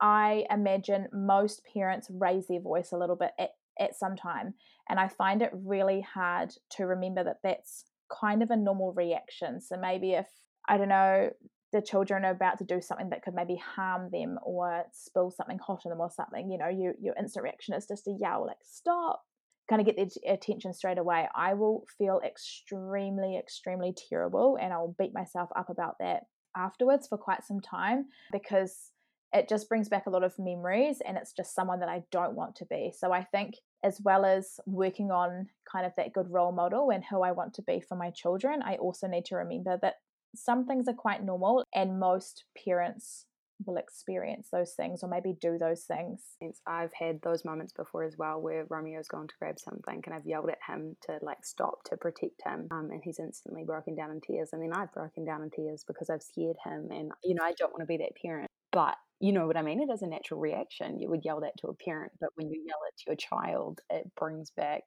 i 0.00 0.44
imagine 0.50 1.08
most 1.12 1.62
parents 1.72 2.08
raise 2.10 2.46
their 2.48 2.60
voice 2.60 2.92
a 2.92 2.98
little 2.98 3.16
bit 3.16 3.32
at, 3.38 3.50
at 3.78 3.96
some 3.96 4.16
time 4.16 4.54
and 4.88 4.98
i 4.98 5.08
find 5.08 5.42
it 5.42 5.50
really 5.52 6.00
hard 6.00 6.52
to 6.70 6.84
remember 6.86 7.22
that 7.22 7.38
that's 7.42 7.84
kind 8.20 8.42
of 8.42 8.50
a 8.50 8.56
normal 8.56 8.92
reaction. 8.92 9.60
So 9.60 9.76
maybe 9.76 10.12
if 10.12 10.26
I 10.68 10.76
don't 10.76 10.88
know, 10.88 11.30
the 11.72 11.82
children 11.82 12.24
are 12.24 12.32
about 12.32 12.58
to 12.58 12.64
do 12.64 12.80
something 12.80 13.10
that 13.10 13.22
could 13.22 13.34
maybe 13.34 13.56
harm 13.56 14.10
them 14.12 14.38
or 14.42 14.84
spill 14.92 15.30
something 15.30 15.58
hot 15.58 15.82
on 15.84 15.90
them 15.90 16.00
or 16.00 16.10
something, 16.10 16.50
you 16.50 16.58
know, 16.58 16.68
you, 16.68 16.94
your 17.00 17.14
instant 17.18 17.44
reaction 17.44 17.74
is 17.74 17.86
just 17.86 18.04
to 18.04 18.16
yell, 18.18 18.46
like, 18.46 18.58
stop, 18.62 19.22
kind 19.68 19.80
of 19.80 19.86
get 19.86 19.96
their 19.96 20.34
attention 20.34 20.74
straight 20.74 20.98
away. 20.98 21.26
I 21.34 21.54
will 21.54 21.84
feel 21.96 22.20
extremely, 22.24 23.38
extremely 23.38 23.94
terrible 24.08 24.58
and 24.60 24.72
I'll 24.72 24.94
beat 24.98 25.14
myself 25.14 25.48
up 25.56 25.70
about 25.70 25.96
that 26.00 26.24
afterwards 26.56 27.08
for 27.08 27.16
quite 27.16 27.44
some 27.44 27.60
time 27.60 28.06
because 28.30 28.90
it 29.32 29.48
just 29.48 29.68
brings 29.68 29.88
back 29.88 30.06
a 30.06 30.10
lot 30.10 30.24
of 30.24 30.38
memories 30.38 30.98
and 31.06 31.16
it's 31.16 31.32
just 31.32 31.54
someone 31.54 31.80
that 31.80 31.88
I 31.88 32.02
don't 32.10 32.34
want 32.34 32.54
to 32.56 32.66
be. 32.66 32.92
So 32.94 33.12
I 33.12 33.24
think 33.24 33.54
as 33.82 33.98
well 34.04 34.26
as 34.26 34.60
working 34.66 35.10
on 35.10 35.48
kind 35.70 35.86
of 35.86 35.92
that 35.96 36.12
good 36.12 36.30
role 36.30 36.52
model 36.52 36.90
and 36.90 37.02
who 37.02 37.22
I 37.22 37.32
want 37.32 37.54
to 37.54 37.62
be 37.62 37.80
for 37.80 37.96
my 37.96 38.10
children, 38.10 38.60
I 38.62 38.76
also 38.76 39.06
need 39.06 39.24
to 39.26 39.36
remember 39.36 39.78
that 39.80 39.94
some 40.34 40.66
things 40.66 40.88
are 40.88 40.94
quite 40.94 41.24
normal 41.24 41.64
and 41.74 42.00
most 42.00 42.44
parents 42.64 43.26
will 43.66 43.76
experience 43.76 44.48
those 44.50 44.72
things 44.72 45.02
or 45.02 45.08
maybe 45.08 45.36
do 45.40 45.58
those 45.58 45.82
things. 45.82 46.36
I've 46.66 46.92
had 46.92 47.20
those 47.22 47.44
moments 47.44 47.72
before 47.72 48.04
as 48.04 48.16
well 48.18 48.40
where 48.40 48.64
Romeo's 48.68 49.08
gone 49.08 49.28
to 49.28 49.34
grab 49.38 49.58
something 49.58 50.02
and 50.04 50.14
I've 50.14 50.26
yelled 50.26 50.50
at 50.50 50.58
him 50.66 50.96
to 51.02 51.18
like 51.22 51.44
stop 51.44 51.84
to 51.84 51.96
protect 51.96 52.42
him 52.44 52.68
um, 52.70 52.90
and 52.90 53.02
he's 53.04 53.18
instantly 53.18 53.64
broken 53.64 53.94
down 53.94 54.10
in 54.10 54.20
tears 54.20 54.50
and 54.52 54.62
then 54.62 54.72
I've 54.72 54.92
broken 54.92 55.24
down 55.24 55.42
in 55.42 55.50
tears 55.50 55.84
because 55.86 56.10
I've 56.10 56.22
scared 56.22 56.56
him 56.64 56.88
and 56.90 57.12
you 57.22 57.34
know 57.34 57.44
I 57.44 57.52
don't 57.52 57.72
want 57.72 57.82
to 57.82 57.86
be 57.86 57.98
that 57.98 58.16
parent. 58.20 58.48
But 58.72 58.96
you 59.20 59.32
know 59.32 59.46
what 59.46 59.56
I 59.56 59.62
mean? 59.62 59.80
It 59.80 59.92
is 59.92 60.02
a 60.02 60.06
natural 60.06 60.40
reaction. 60.40 60.98
You 60.98 61.08
would 61.10 61.24
yell 61.24 61.40
that 61.40 61.56
to 61.58 61.68
a 61.68 61.74
parent 61.74 62.12
but 62.20 62.30
when 62.34 62.50
you 62.50 62.62
yell 62.66 62.78
it 62.88 62.98
to 62.98 63.04
your 63.08 63.16
child 63.16 63.80
it 63.90 64.10
brings 64.16 64.50
back 64.50 64.82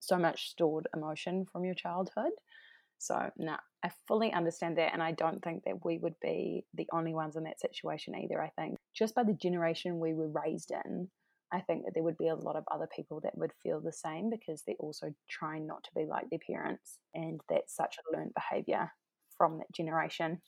so 0.00 0.18
much 0.18 0.50
stored 0.50 0.86
emotion 0.94 1.46
from 1.50 1.64
your 1.64 1.74
childhood 1.74 2.30
so, 2.98 3.30
no, 3.36 3.56
I 3.84 3.90
fully 4.08 4.32
understand 4.32 4.78
that. 4.78 4.92
And 4.92 5.02
I 5.02 5.12
don't 5.12 5.42
think 5.42 5.64
that 5.64 5.84
we 5.84 5.98
would 5.98 6.14
be 6.20 6.64
the 6.74 6.88
only 6.92 7.14
ones 7.14 7.36
in 7.36 7.44
that 7.44 7.60
situation 7.60 8.14
either. 8.14 8.40
I 8.40 8.50
think 8.60 8.76
just 8.94 9.14
by 9.14 9.22
the 9.22 9.34
generation 9.34 10.00
we 10.00 10.14
were 10.14 10.28
raised 10.28 10.72
in, 10.72 11.08
I 11.52 11.60
think 11.60 11.84
that 11.84 11.92
there 11.94 12.02
would 12.02 12.18
be 12.18 12.28
a 12.28 12.34
lot 12.34 12.56
of 12.56 12.64
other 12.70 12.88
people 12.94 13.20
that 13.22 13.36
would 13.38 13.52
feel 13.62 13.80
the 13.80 13.92
same 13.92 14.30
because 14.30 14.62
they're 14.66 14.74
also 14.80 15.14
trying 15.28 15.66
not 15.66 15.84
to 15.84 15.90
be 15.94 16.06
like 16.06 16.28
their 16.30 16.40
parents. 16.50 16.98
And 17.14 17.40
that's 17.48 17.76
such 17.76 17.96
a 17.98 18.16
learned 18.16 18.32
behavior 18.34 18.90
from 19.36 19.58
that 19.58 19.72
generation. 19.72 20.40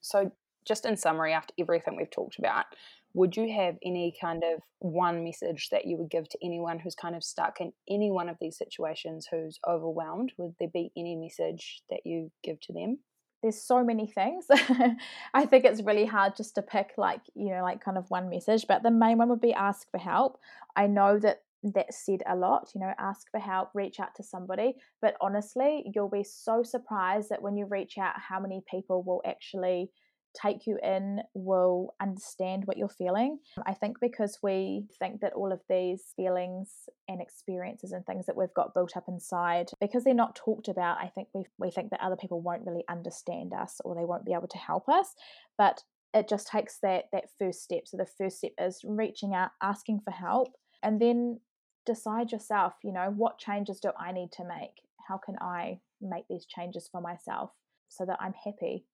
So, 0.00 0.30
just 0.68 0.84
in 0.84 0.96
summary, 0.96 1.32
after 1.32 1.54
everything 1.58 1.96
we've 1.96 2.10
talked 2.10 2.38
about, 2.38 2.66
would 3.14 3.36
you 3.36 3.52
have 3.52 3.76
any 3.82 4.14
kind 4.20 4.44
of 4.44 4.60
one 4.80 5.24
message 5.24 5.70
that 5.70 5.86
you 5.86 5.96
would 5.96 6.10
give 6.10 6.28
to 6.28 6.38
anyone 6.44 6.78
who's 6.78 6.94
kind 6.94 7.16
of 7.16 7.24
stuck 7.24 7.60
in 7.60 7.72
any 7.88 8.10
one 8.10 8.28
of 8.28 8.36
these 8.40 8.58
situations 8.58 9.26
who's 9.30 9.58
overwhelmed? 9.66 10.32
Would 10.36 10.54
there 10.60 10.68
be 10.72 10.92
any 10.96 11.16
message 11.16 11.82
that 11.90 12.00
you 12.04 12.30
give 12.44 12.60
to 12.60 12.72
them? 12.72 12.98
There's 13.42 13.60
so 13.62 13.82
many 13.84 14.06
things. 14.06 14.46
I 15.34 15.46
think 15.46 15.64
it's 15.64 15.82
really 15.82 16.04
hard 16.04 16.36
just 16.36 16.56
to 16.56 16.62
pick 16.62 16.92
like 16.98 17.20
you 17.34 17.50
know 17.54 17.62
like 17.62 17.82
kind 17.82 17.96
of 17.96 18.10
one 18.10 18.28
message 18.28 18.66
but 18.68 18.82
the 18.82 18.90
main 18.90 19.18
one 19.18 19.28
would 19.28 19.40
be 19.40 19.54
ask 19.54 19.90
for 19.90 19.98
help. 19.98 20.38
I 20.76 20.86
know 20.86 21.18
that 21.20 21.42
that 21.64 21.92
said 21.92 22.22
a 22.28 22.36
lot 22.36 22.70
you 22.72 22.80
know 22.80 22.92
ask 22.98 23.28
for 23.32 23.40
help 23.40 23.70
reach 23.74 23.98
out 23.98 24.14
to 24.14 24.22
somebody 24.22 24.76
but 25.02 25.16
honestly 25.20 25.90
you'll 25.92 26.08
be 26.08 26.22
so 26.22 26.62
surprised 26.62 27.30
that 27.30 27.42
when 27.42 27.56
you 27.56 27.66
reach 27.66 27.98
out 27.98 28.14
how 28.16 28.38
many 28.38 28.62
people 28.70 29.02
will 29.02 29.20
actually 29.26 29.90
take 30.34 30.66
you 30.66 30.78
in 30.82 31.20
will 31.34 31.94
understand 32.00 32.64
what 32.64 32.76
you're 32.76 32.88
feeling. 32.88 33.38
I 33.66 33.74
think 33.74 33.98
because 34.00 34.38
we 34.42 34.86
think 34.98 35.20
that 35.20 35.32
all 35.32 35.52
of 35.52 35.60
these 35.68 36.12
feelings 36.16 36.88
and 37.08 37.20
experiences 37.20 37.92
and 37.92 38.04
things 38.04 38.26
that 38.26 38.36
we've 38.36 38.54
got 38.54 38.74
built 38.74 38.96
up 38.96 39.04
inside, 39.08 39.70
because 39.80 40.04
they're 40.04 40.14
not 40.14 40.36
talked 40.36 40.68
about, 40.68 40.98
I 40.98 41.08
think 41.08 41.28
we, 41.34 41.44
we 41.58 41.70
think 41.70 41.90
that 41.90 42.02
other 42.02 42.16
people 42.16 42.40
won't 42.40 42.66
really 42.66 42.84
understand 42.88 43.52
us 43.52 43.80
or 43.84 43.94
they 43.94 44.04
won't 44.04 44.26
be 44.26 44.34
able 44.34 44.48
to 44.48 44.58
help 44.58 44.88
us. 44.88 45.14
But 45.56 45.82
it 46.14 46.28
just 46.28 46.48
takes 46.48 46.78
that 46.82 47.04
that 47.12 47.24
first 47.38 47.62
step. 47.62 47.82
So 47.86 47.96
the 47.96 48.06
first 48.06 48.38
step 48.38 48.52
is 48.58 48.80
reaching 48.84 49.34
out, 49.34 49.50
asking 49.62 50.00
for 50.04 50.10
help, 50.10 50.54
and 50.82 51.00
then 51.00 51.40
decide 51.84 52.32
yourself, 52.32 52.74
you 52.82 52.92
know, 52.92 53.12
what 53.16 53.38
changes 53.38 53.80
do 53.80 53.90
I 53.98 54.12
need 54.12 54.32
to 54.32 54.44
make? 54.44 54.82
How 55.08 55.18
can 55.18 55.36
I 55.40 55.80
make 56.00 56.24
these 56.28 56.46
changes 56.46 56.88
for 56.90 57.00
myself 57.00 57.50
so 57.88 58.04
that 58.04 58.18
I'm 58.20 58.34
happy 58.44 58.84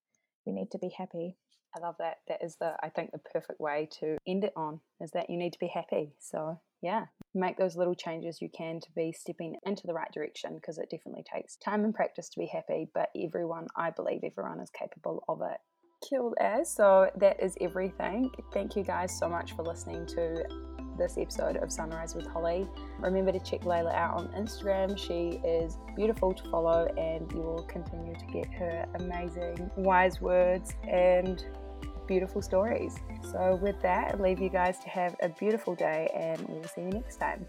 we 0.47 0.53
need 0.53 0.71
to 0.73 0.79
be 0.79 0.91
happy. 0.97 1.37
I 1.77 1.81
love 1.81 1.97
that. 1.99 2.19
That 2.29 2.43
is 2.43 2.57
the 2.57 2.75
I 2.83 2.89
think 2.89 3.11
the 3.11 3.19
perfect 3.19 3.61
way 3.61 3.89
to 4.01 4.17
end 4.27 4.45
it 4.45 4.53
on 4.57 4.81
is 5.01 5.11
that 5.13 5.29
you 5.29 5.37
need 5.37 5.53
to 5.55 5.59
be 5.59 5.69
happy. 5.69 6.15
So 6.21 6.61
yeah. 6.83 7.07
make 7.35 7.57
those 7.57 7.77
little 7.77 7.95
changes 7.95 8.43
you 8.43 8.51
can 8.57 8.79
to 8.79 8.89
be 8.95 9.11
stepping 9.11 9.57
into 9.65 9.87
the 9.87 9.95
right 9.95 10.13
direction 10.13 10.55
because 10.55 10.79
it 10.79 10.91
definitely 10.91 11.25
takes 11.33 11.57
time 11.57 11.83
and 11.85 11.95
practice 11.95 12.29
to 12.29 12.39
be 12.39 12.47
happy, 12.47 12.89
but 12.95 13.09
everyone, 13.17 13.67
I 13.75 13.91
believe 13.91 14.21
everyone 14.23 14.61
is 14.61 14.71
capable 14.71 15.25
of 15.29 15.41
it. 15.41 15.59
Killed 16.09 16.35
as. 16.39 16.73
So 16.73 17.11
that 17.17 17.43
is 17.43 17.57
everything. 17.61 18.31
Thank 18.53 18.77
you 18.77 18.85
guys 18.85 19.19
so 19.19 19.29
much 19.29 19.53
for 19.53 19.63
listening 19.63 20.07
to 20.09 20.45
this 20.97 21.19
episode 21.19 21.57
of 21.57 21.73
Sunrise 21.73 22.15
with 22.15 22.27
Holly. 22.27 22.67
Remember 23.01 23.33
to 23.33 23.41
check 23.41 23.63
Layla 23.63 23.95
out 23.95 24.17
on 24.17 24.29
Instagram. 24.29 24.99
She 24.99 25.41
is 25.47 25.79
beautiful 25.97 26.33
to 26.33 26.51
follow, 26.51 26.87
and 26.97 27.31
you 27.33 27.41
will 27.41 27.65
continue 27.65 28.15
to 28.15 28.25
get 28.27 28.53
her 28.55 28.87
amazing 29.01 29.71
wise 29.77 30.21
words 30.21 30.75
and 30.89 31.45
beautiful 32.07 32.43
stories. 32.43 32.97
So, 33.33 33.59
with 33.61 33.81
that, 33.83 34.15
I 34.15 34.17
leave 34.19 34.41
you 34.41 34.51
guys 34.51 34.79
to 34.81 34.89
have 34.89 35.17
a 35.23 35.29
beautiful 35.29 35.75
day, 35.75 36.11
and 36.15 36.41
we'll 36.49 36.65
see 36.65 36.83
you 36.83 36.91
next 36.91 37.17
time. 37.17 37.47